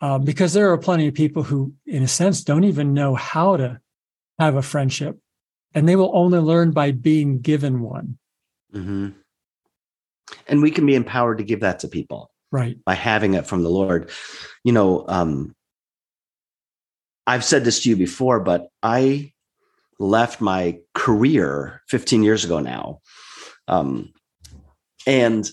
um, 0.00 0.24
because 0.24 0.52
there 0.52 0.72
are 0.72 0.78
plenty 0.78 1.08
of 1.08 1.14
people 1.14 1.42
who, 1.42 1.74
in 1.86 2.02
a 2.02 2.08
sense, 2.08 2.42
don't 2.42 2.64
even 2.64 2.94
know 2.94 3.14
how 3.14 3.56
to 3.56 3.80
have 4.38 4.56
a 4.56 4.62
friendship, 4.62 5.18
and 5.74 5.88
they 5.88 5.96
will 5.96 6.10
only 6.14 6.38
learn 6.38 6.70
by 6.70 6.92
being 6.92 7.40
given 7.40 7.80
one. 7.80 8.18
Mm-hmm. 8.74 9.10
And 10.46 10.62
we 10.62 10.70
can 10.70 10.86
be 10.86 10.94
empowered 10.94 11.38
to 11.38 11.44
give 11.44 11.60
that 11.60 11.80
to 11.80 11.88
people, 11.88 12.30
right? 12.50 12.78
By 12.84 12.94
having 12.94 13.34
it 13.34 13.46
from 13.46 13.62
the 13.62 13.70
Lord. 13.70 14.10
You 14.64 14.72
know, 14.72 15.04
um, 15.08 15.54
I've 17.26 17.44
said 17.44 17.64
this 17.64 17.82
to 17.82 17.90
you 17.90 17.96
before, 17.96 18.40
but 18.40 18.68
I 18.82 19.32
left 19.98 20.40
my 20.40 20.78
career 20.94 21.82
15 21.88 22.22
years 22.22 22.44
ago 22.44 22.58
now. 22.58 23.00
Um, 23.68 24.12
and 25.06 25.48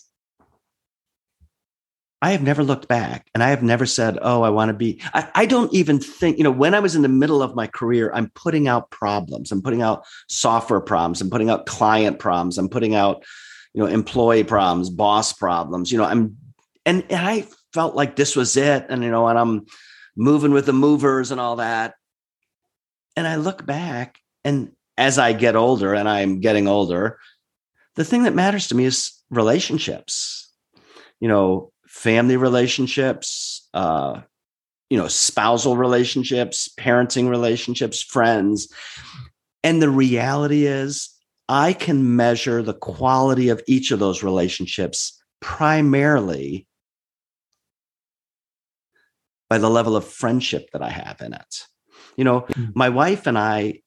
I 2.21 2.32
have 2.32 2.41
never 2.41 2.63
looked 2.63 2.88
back 2.88 3.29
and 3.34 3.41
I 3.41 3.49
have 3.49 3.63
never 3.63 3.86
said, 3.86 4.17
Oh, 4.21 4.41
I 4.41 4.49
want 4.49 4.69
to 4.69 4.73
be. 4.73 5.01
I, 5.13 5.29
I, 5.36 5.45
don't 5.45 5.73
even 5.73 5.99
think, 5.99 6.38
you 6.38 6.43
know, 6.43 6.51
when 6.51 6.75
I 6.75 6.79
was 6.79 6.95
in 6.95 7.01
the 7.01 7.08
middle 7.08 7.41
of 7.41 7.55
my 7.55 7.65
career, 7.67 8.12
I'm 8.13 8.29
putting 8.36 8.67
out 8.67 8.91
problems. 8.91 9.51
I'm 9.51 9.62
putting 9.62 9.82
out 9.82 10.05
software 10.27 10.82
problems. 10.82 11.21
I'm 11.21 11.29
putting 11.29 11.49
out 11.49 11.65
client 11.65 12.19
problems. 12.19 12.58
I'm 12.58 12.67
putting 12.67 12.93
out, 12.93 13.23
you 13.73 13.82
know, 13.82 13.88
employee 13.88 14.43
problems, 14.43 14.89
boss 14.89 15.32
problems. 15.32 15.91
You 15.91 15.99
know, 15.99 16.03
I'm, 16.03 16.36
and, 16.86 17.05
and 17.10 17.25
I 17.25 17.47
felt 17.73 17.95
like 17.95 18.17
this 18.17 18.36
was 18.36 18.58
it. 18.58 18.88
And, 18.89 19.01
you 19.01 19.12
know, 19.12 19.27
and 19.27 19.39
I'm 19.39 19.65
moving 20.19 20.51
with 20.51 20.65
the 20.65 20.73
movers 20.73 21.32
and 21.32 21.39
all 21.39 21.55
that. 21.55 21.95
And 23.15 23.25
I 23.25 23.38
look 23.38 23.65
back 23.65 24.19
and 24.43 24.73
as 24.97 25.17
I 25.17 25.32
get 25.32 25.55
older 25.55 25.93
and 25.93 26.10
I'm 26.10 26.41
getting 26.41 26.67
older, 26.67 27.19
the 27.95 28.03
thing 28.03 28.23
that 28.23 28.36
matters 28.36 28.67
to 28.67 28.75
me 28.75 28.86
is 28.86 29.13
relationships. 29.29 30.51
You 31.21 31.29
know, 31.29 31.71
family 31.88 32.36
relationships, 32.36 33.67
uh, 33.73 34.21
you 34.89 34.97
know, 34.97 35.08
spousal 35.08 35.77
relationships, 35.77 36.69
parenting 36.77 37.29
relationships, 37.29 38.01
friends. 38.01 38.71
And 39.63 39.82
the 39.82 39.89
reality 39.89 40.65
is, 40.65 41.10
I 41.47 41.73
can 41.73 42.15
measure 42.15 42.62
the 42.62 42.73
quality 42.73 43.49
of 43.49 43.62
each 43.67 43.91
of 43.91 43.99
those 43.99 44.21
relationships 44.21 45.21
primarily 45.41 46.67
by 49.49 49.57
the 49.57 49.69
level 49.69 49.95
of 49.95 50.05
friendship 50.05 50.69
that 50.71 50.81
I 50.81 50.89
have 50.89 51.21
in 51.21 51.33
it. 51.33 51.65
You 52.15 52.23
know, 52.23 52.41
mm-hmm. 52.41 52.71
my 52.75 52.89
wife 52.89 53.27
and 53.27 53.38
I, 53.38 53.81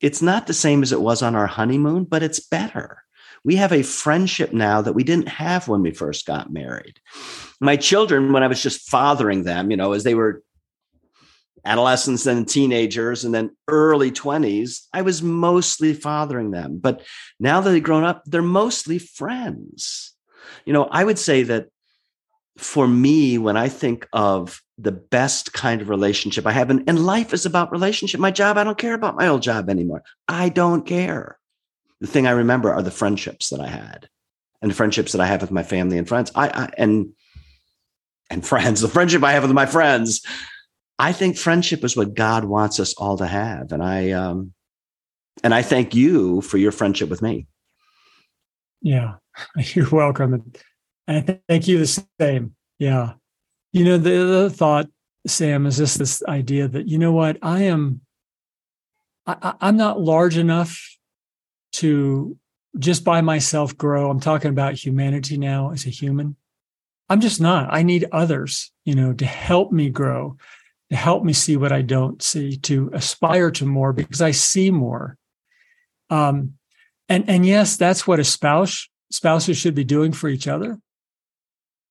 it's 0.00 0.22
not 0.22 0.46
the 0.46 0.54
same 0.54 0.82
as 0.82 0.92
it 0.92 1.00
was 1.00 1.22
on 1.22 1.34
our 1.34 1.46
honeymoon, 1.46 2.04
but 2.04 2.22
it's 2.22 2.40
better 2.40 3.02
we 3.44 3.56
have 3.56 3.72
a 3.72 3.82
friendship 3.82 4.52
now 4.52 4.82
that 4.82 4.92
we 4.92 5.04
didn't 5.04 5.28
have 5.28 5.68
when 5.68 5.82
we 5.82 5.92
first 5.92 6.26
got 6.26 6.52
married. 6.52 7.00
My 7.60 7.76
children, 7.76 8.32
when 8.32 8.42
I 8.42 8.48
was 8.48 8.62
just 8.62 8.88
fathering 8.88 9.44
them, 9.44 9.70
you 9.70 9.76
know, 9.76 9.92
as 9.92 10.04
they 10.04 10.14
were 10.14 10.42
adolescents 11.64 12.26
and 12.26 12.48
teenagers 12.48 13.24
and 13.24 13.34
then 13.34 13.56
early 13.68 14.10
20s, 14.10 14.86
I 14.92 15.02
was 15.02 15.22
mostly 15.22 15.94
fathering 15.94 16.50
them. 16.50 16.78
But 16.78 17.02
now 17.38 17.60
that 17.60 17.70
they've 17.70 17.82
grown 17.82 18.04
up, 18.04 18.22
they're 18.26 18.42
mostly 18.42 18.98
friends. 18.98 20.14
You 20.64 20.72
know, 20.72 20.84
I 20.84 21.04
would 21.04 21.18
say 21.18 21.42
that 21.44 21.68
for 22.58 22.86
me, 22.86 23.38
when 23.38 23.56
I 23.56 23.68
think 23.68 24.06
of 24.12 24.60
the 24.80 24.92
best 24.92 25.52
kind 25.52 25.82
of 25.82 25.88
relationship 25.88 26.46
I 26.46 26.52
have, 26.52 26.70
and, 26.70 26.82
and 26.88 27.04
life 27.04 27.32
is 27.32 27.46
about 27.46 27.72
relationship. 27.72 28.20
My 28.20 28.30
job, 28.30 28.56
I 28.56 28.64
don't 28.64 28.78
care 28.78 28.94
about 28.94 29.16
my 29.16 29.28
old 29.28 29.42
job 29.42 29.68
anymore. 29.68 30.02
I 30.28 30.48
don't 30.48 30.86
care 30.86 31.40
the 32.00 32.06
thing 32.06 32.26
I 32.26 32.32
remember 32.32 32.72
are 32.72 32.82
the 32.82 32.90
friendships 32.90 33.50
that 33.50 33.60
I 33.60 33.68
had 33.68 34.08
and 34.62 34.70
the 34.70 34.74
friendships 34.74 35.12
that 35.12 35.20
I 35.20 35.26
have 35.26 35.42
with 35.42 35.50
my 35.50 35.62
family 35.62 35.98
and 35.98 36.08
friends. 36.08 36.32
I, 36.34 36.48
I 36.48 36.70
and 36.78 37.12
and 38.30 38.46
friends, 38.46 38.80
the 38.80 38.88
friendship 38.88 39.22
I 39.22 39.32
have 39.32 39.42
with 39.42 39.52
my 39.52 39.66
friends. 39.66 40.24
I 40.98 41.12
think 41.12 41.38
friendship 41.38 41.82
is 41.82 41.96
what 41.96 42.14
God 42.14 42.44
wants 42.44 42.78
us 42.78 42.94
all 42.94 43.16
to 43.18 43.26
have, 43.26 43.72
and 43.72 43.82
I 43.82 44.10
um, 44.10 44.52
and 45.42 45.54
I 45.54 45.62
thank 45.62 45.94
you 45.94 46.40
for 46.42 46.58
your 46.58 46.72
friendship 46.72 47.08
with 47.08 47.22
me. 47.22 47.46
Yeah, 48.82 49.14
you're 49.56 49.90
welcome, 49.90 50.34
and 50.34 50.58
I 51.08 51.40
thank 51.48 51.68
you 51.68 51.78
the 51.78 52.04
same. 52.18 52.54
Yeah, 52.78 53.14
you 53.72 53.84
know 53.84 53.98
the 53.98 54.22
other 54.22 54.50
thought, 54.50 54.88
Sam, 55.26 55.66
is 55.66 55.76
just 55.76 55.98
this 55.98 56.22
idea 56.24 56.68
that 56.68 56.88
you 56.88 56.98
know 56.98 57.12
what 57.12 57.38
I 57.42 57.62
am. 57.62 58.00
I, 59.26 59.54
I'm 59.60 59.76
not 59.76 60.00
large 60.00 60.36
enough 60.36 60.96
to 61.72 62.36
just 62.78 63.04
by 63.04 63.20
myself 63.20 63.76
grow. 63.76 64.10
I'm 64.10 64.20
talking 64.20 64.50
about 64.50 64.74
humanity 64.74 65.36
now 65.36 65.70
as 65.70 65.86
a 65.86 65.90
human. 65.90 66.36
I'm 67.08 67.20
just 67.20 67.40
not. 67.40 67.68
I 67.72 67.82
need 67.82 68.06
others, 68.12 68.70
you 68.84 68.94
know, 68.94 69.12
to 69.12 69.26
help 69.26 69.72
me 69.72 69.90
grow, 69.90 70.36
to 70.90 70.96
help 70.96 71.24
me 71.24 71.32
see 71.32 71.56
what 71.56 71.72
I 71.72 71.82
don't 71.82 72.22
see, 72.22 72.56
to 72.58 72.90
aspire 72.92 73.50
to 73.52 73.66
more 73.66 73.92
because 73.92 74.22
I 74.22 74.30
see 74.30 74.70
more. 74.70 75.16
Um, 76.08 76.54
and 77.08 77.28
and 77.28 77.44
yes, 77.44 77.76
that's 77.76 78.06
what 78.06 78.20
a 78.20 78.24
spouse 78.24 78.88
spouses 79.10 79.56
should 79.56 79.74
be 79.74 79.84
doing 79.84 80.12
for 80.12 80.28
each 80.28 80.46
other. 80.46 80.78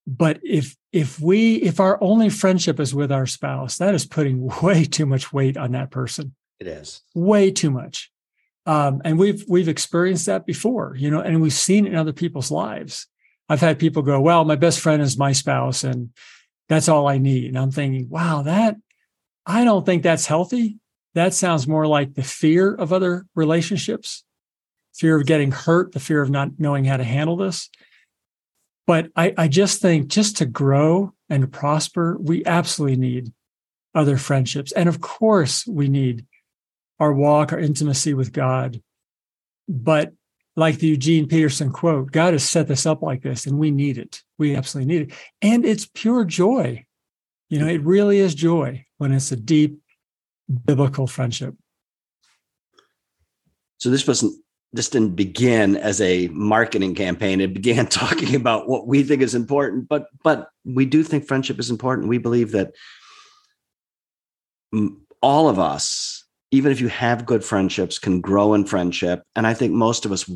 But 0.09 0.39
if 0.43 0.75
if 0.91 1.19
we 1.19 1.57
if 1.57 1.79
our 1.79 2.01
only 2.01 2.29
friendship 2.29 2.79
is 2.79 2.95
with 2.95 3.11
our 3.11 3.27
spouse, 3.27 3.77
that 3.77 3.93
is 3.93 4.07
putting 4.07 4.49
way 4.63 4.83
too 4.83 5.05
much 5.05 5.31
weight 5.31 5.55
on 5.55 5.73
that 5.73 5.91
person. 5.91 6.33
It 6.59 6.67
is 6.67 7.01
way 7.13 7.51
too 7.51 7.69
much. 7.69 8.11
Um, 8.65 9.01
and 9.05 9.19
we've 9.19 9.45
we've 9.47 9.69
experienced 9.69 10.25
that 10.25 10.47
before, 10.47 10.95
you 10.97 11.11
know, 11.11 11.21
and 11.21 11.41
we've 11.41 11.53
seen 11.53 11.85
it 11.85 11.91
in 11.91 11.95
other 11.95 12.13
people's 12.13 12.49
lives. 12.49 13.05
I've 13.47 13.61
had 13.61 13.77
people 13.77 14.01
go, 14.01 14.19
"Well, 14.19 14.45
my 14.45 14.55
best 14.55 14.79
friend 14.79 15.01
is 15.01 15.17
my 15.17 15.31
spouse, 15.31 15.83
and 15.83 16.09
that's 16.67 16.89
all 16.89 17.07
I 17.07 17.19
need." 17.19 17.45
And 17.45 17.57
I'm 17.59 17.71
thinking, 17.71 18.09
"Wow, 18.09 18.41
that 18.43 18.77
I 19.45 19.63
don't 19.63 19.85
think 19.85 20.01
that's 20.01 20.25
healthy. 20.25 20.79
That 21.13 21.35
sounds 21.35 21.67
more 21.67 21.85
like 21.85 22.15
the 22.15 22.23
fear 22.23 22.73
of 22.73 22.91
other 22.91 23.27
relationships, 23.35 24.23
fear 24.93 25.19
of 25.19 25.27
getting 25.27 25.51
hurt, 25.51 25.91
the 25.91 25.99
fear 25.99 26.21
of 26.21 26.31
not 26.31 26.51
knowing 26.57 26.85
how 26.85 26.97
to 26.97 27.03
handle 27.03 27.37
this." 27.37 27.69
But 28.89 29.11
I, 29.15 29.35
I 29.37 29.47
just 29.47 29.83
think 29.83 30.07
just 30.07 30.37
to 30.37 30.47
grow 30.47 31.13
and 31.29 31.53
prosper, 31.53 32.17
we 32.19 32.43
absolutely 32.43 32.97
need 32.97 33.31
other 33.93 34.17
friendships, 34.17 34.71
and 34.71 34.89
of 34.89 34.99
course, 34.99 35.67
we 35.67 35.87
need 35.87 36.25
our 36.99 37.13
walk, 37.13 37.53
our 37.53 37.59
intimacy 37.59 38.15
with 38.15 38.33
God. 38.33 38.81
But 39.67 40.13
like 40.55 40.79
the 40.79 40.87
Eugene 40.87 41.27
Peterson 41.27 41.71
quote, 41.71 42.11
God 42.11 42.33
has 42.33 42.49
set 42.49 42.67
this 42.67 42.87
up 42.87 43.03
like 43.03 43.21
this, 43.21 43.45
and 43.45 43.59
we 43.59 43.69
need 43.69 43.99
it. 43.99 44.23
We 44.39 44.55
absolutely 44.55 44.91
need 44.91 45.11
it. 45.11 45.17
And 45.43 45.65
it's 45.65 45.87
pure 45.93 46.25
joy. 46.25 46.83
You 47.47 47.59
know, 47.59 47.67
it 47.67 47.83
really 47.83 48.17
is 48.17 48.33
joy 48.33 48.87
when 48.97 49.11
it's 49.11 49.31
a 49.31 49.35
deep 49.35 49.77
biblical 50.65 51.05
friendship. 51.05 51.53
So 53.77 53.91
this 53.91 54.07
wasn't 54.07 54.43
this 54.71 54.89
didn't 54.89 55.15
begin 55.15 55.75
as 55.75 55.99
a 55.99 56.27
marketing 56.29 56.95
campaign. 56.95 57.41
It 57.41 57.53
began 57.53 57.87
talking 58.01 58.35
about 58.35 58.67
what 58.67 58.87
we 58.87 59.03
think 59.03 59.21
is 59.21 59.35
important, 59.35 59.87
but 59.87 60.07
but 60.23 60.49
we 60.65 60.85
do 60.85 61.03
think 61.03 61.25
friendship 61.25 61.59
is 61.59 61.69
important. 61.69 62.07
We 62.07 62.17
believe 62.17 62.51
that 62.51 62.73
all 65.21 65.49
of 65.49 65.59
us 65.59 66.19
even 66.51 66.71
if 66.71 66.81
you 66.81 66.87
have 66.87 67.25
good 67.25 67.43
friendships, 67.43 67.99
can 67.99 68.21
grow 68.21 68.53
in 68.53 68.65
friendship. 68.65 69.23
And 69.35 69.45
I 69.45 69.53
think 69.53 69.73
most 69.73 70.05
of 70.05 70.11
us 70.11 70.29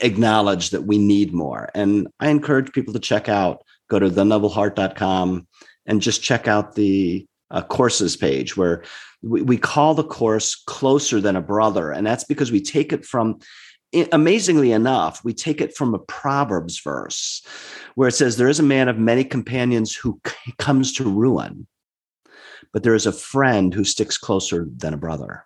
acknowledge 0.00 0.70
that 0.70 0.82
we 0.82 0.98
need 0.98 1.32
more. 1.32 1.70
And 1.74 2.08
I 2.20 2.28
encourage 2.28 2.72
people 2.72 2.92
to 2.92 3.00
check 3.00 3.28
out, 3.28 3.62
go 3.88 3.98
to 3.98 4.10
thenobleheart.com 4.10 5.46
and 5.86 6.02
just 6.02 6.22
check 6.22 6.46
out 6.48 6.74
the 6.74 7.26
uh, 7.50 7.62
courses 7.62 8.16
page 8.16 8.56
where 8.56 8.82
we, 9.22 9.42
we 9.42 9.58
call 9.58 9.94
the 9.94 10.04
course 10.04 10.54
closer 10.54 11.20
than 11.20 11.36
a 11.36 11.42
brother. 11.42 11.90
And 11.90 12.06
that's 12.06 12.24
because 12.24 12.50
we 12.50 12.60
take 12.60 12.92
it 12.92 13.04
from 13.04 13.38
amazingly 14.12 14.72
enough, 14.72 15.24
we 15.24 15.32
take 15.32 15.60
it 15.60 15.76
from 15.76 15.94
a 15.94 15.98
Proverbs 15.98 16.80
verse 16.80 17.46
where 17.94 18.08
it 18.08 18.12
says, 18.12 18.36
There 18.36 18.48
is 18.48 18.58
a 18.58 18.64
man 18.64 18.88
of 18.88 18.98
many 18.98 19.24
companions 19.24 19.94
who 19.94 20.20
c- 20.26 20.52
comes 20.58 20.92
to 20.94 21.04
ruin, 21.04 21.66
but 22.72 22.82
there 22.82 22.94
is 22.94 23.06
a 23.06 23.12
friend 23.12 23.72
who 23.72 23.84
sticks 23.84 24.18
closer 24.18 24.66
than 24.76 24.94
a 24.94 24.98
brother. 24.98 25.44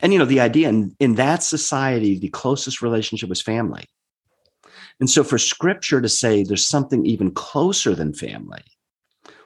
And 0.00 0.12
you 0.12 0.18
know, 0.18 0.24
the 0.24 0.40
idea 0.40 0.68
in, 0.68 0.94
in 0.98 1.14
that 1.14 1.42
society, 1.42 2.18
the 2.18 2.28
closest 2.28 2.82
relationship 2.82 3.28
was 3.28 3.40
family. 3.40 3.84
And 4.98 5.08
so 5.08 5.24
for 5.24 5.38
scripture 5.38 6.00
to 6.00 6.08
say 6.08 6.42
there's 6.42 6.66
something 6.66 7.06
even 7.06 7.30
closer 7.30 7.94
than 7.94 8.12
family 8.12 8.62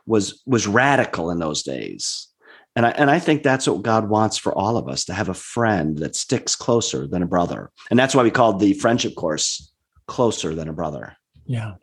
was 0.06 0.42
was 0.46 0.66
radical 0.66 1.30
in 1.30 1.38
those 1.38 1.62
days. 1.62 2.28
And 2.76 2.86
I, 2.86 2.90
and 2.90 3.08
I 3.08 3.20
think 3.20 3.42
that's 3.42 3.68
what 3.68 3.82
God 3.82 4.08
wants 4.08 4.36
for 4.36 4.52
all 4.52 4.76
of 4.76 4.88
us 4.88 5.04
to 5.04 5.14
have 5.14 5.28
a 5.28 5.34
friend 5.34 5.96
that 5.98 6.16
sticks 6.16 6.56
closer 6.56 7.06
than 7.06 7.22
a 7.22 7.26
brother. 7.26 7.70
And 7.88 7.98
that's 7.98 8.16
why 8.16 8.24
we 8.24 8.32
called 8.32 8.58
the 8.58 8.74
friendship 8.74 9.14
course 9.14 9.72
closer 10.08 10.56
than 10.56 10.68
a 10.68 10.72
brother. 10.72 11.16
Yeah. 11.46 11.74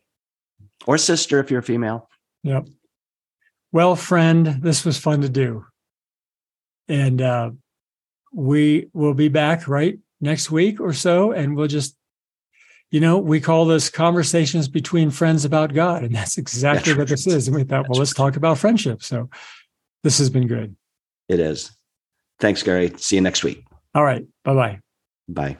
Or 0.85 0.97
sister 0.97 1.39
if 1.39 1.49
you're 1.49 1.61
a 1.61 1.63
female. 1.63 2.09
Yep. 2.43 2.67
Well, 3.71 3.95
friend, 3.95 4.45
this 4.61 4.83
was 4.83 4.97
fun 4.97 5.21
to 5.21 5.29
do. 5.29 5.65
And 6.89 7.21
uh, 7.21 7.51
we 8.33 8.89
will 8.91 9.13
be 9.13 9.29
back 9.29 9.69
right 9.69 9.97
next 10.19 10.51
week 10.51 10.81
or 10.81 10.91
so. 10.91 11.31
And 11.31 11.55
we'll 11.55 11.67
just, 11.67 11.95
you 12.91 12.99
know, 12.99 13.17
we 13.17 13.39
call 13.39 13.65
this 13.65 13.89
conversations 13.89 14.67
between 14.67 15.09
friends 15.09 15.45
about 15.45 15.73
God. 15.73 16.03
And 16.03 16.13
that's 16.13 16.37
exactly 16.37 16.93
that's 16.93 16.99
what 16.99 17.07
this 17.07 17.25
is. 17.25 17.47
And 17.47 17.55
we 17.55 17.63
thought, 17.63 17.89
well, 17.89 17.97
let's 17.97 18.13
talk 18.13 18.35
about 18.35 18.57
friendship. 18.57 19.01
So 19.01 19.29
this 20.03 20.17
has 20.17 20.29
been 20.29 20.47
good. 20.47 20.75
It 21.29 21.39
is. 21.39 21.71
Thanks, 22.39 22.61
Gary. 22.61 22.91
See 22.97 23.15
you 23.15 23.21
next 23.21 23.43
week. 23.43 23.63
All 23.95 24.03
right. 24.03 24.25
Bye-bye. 24.43 24.79
Bye. 25.29 25.57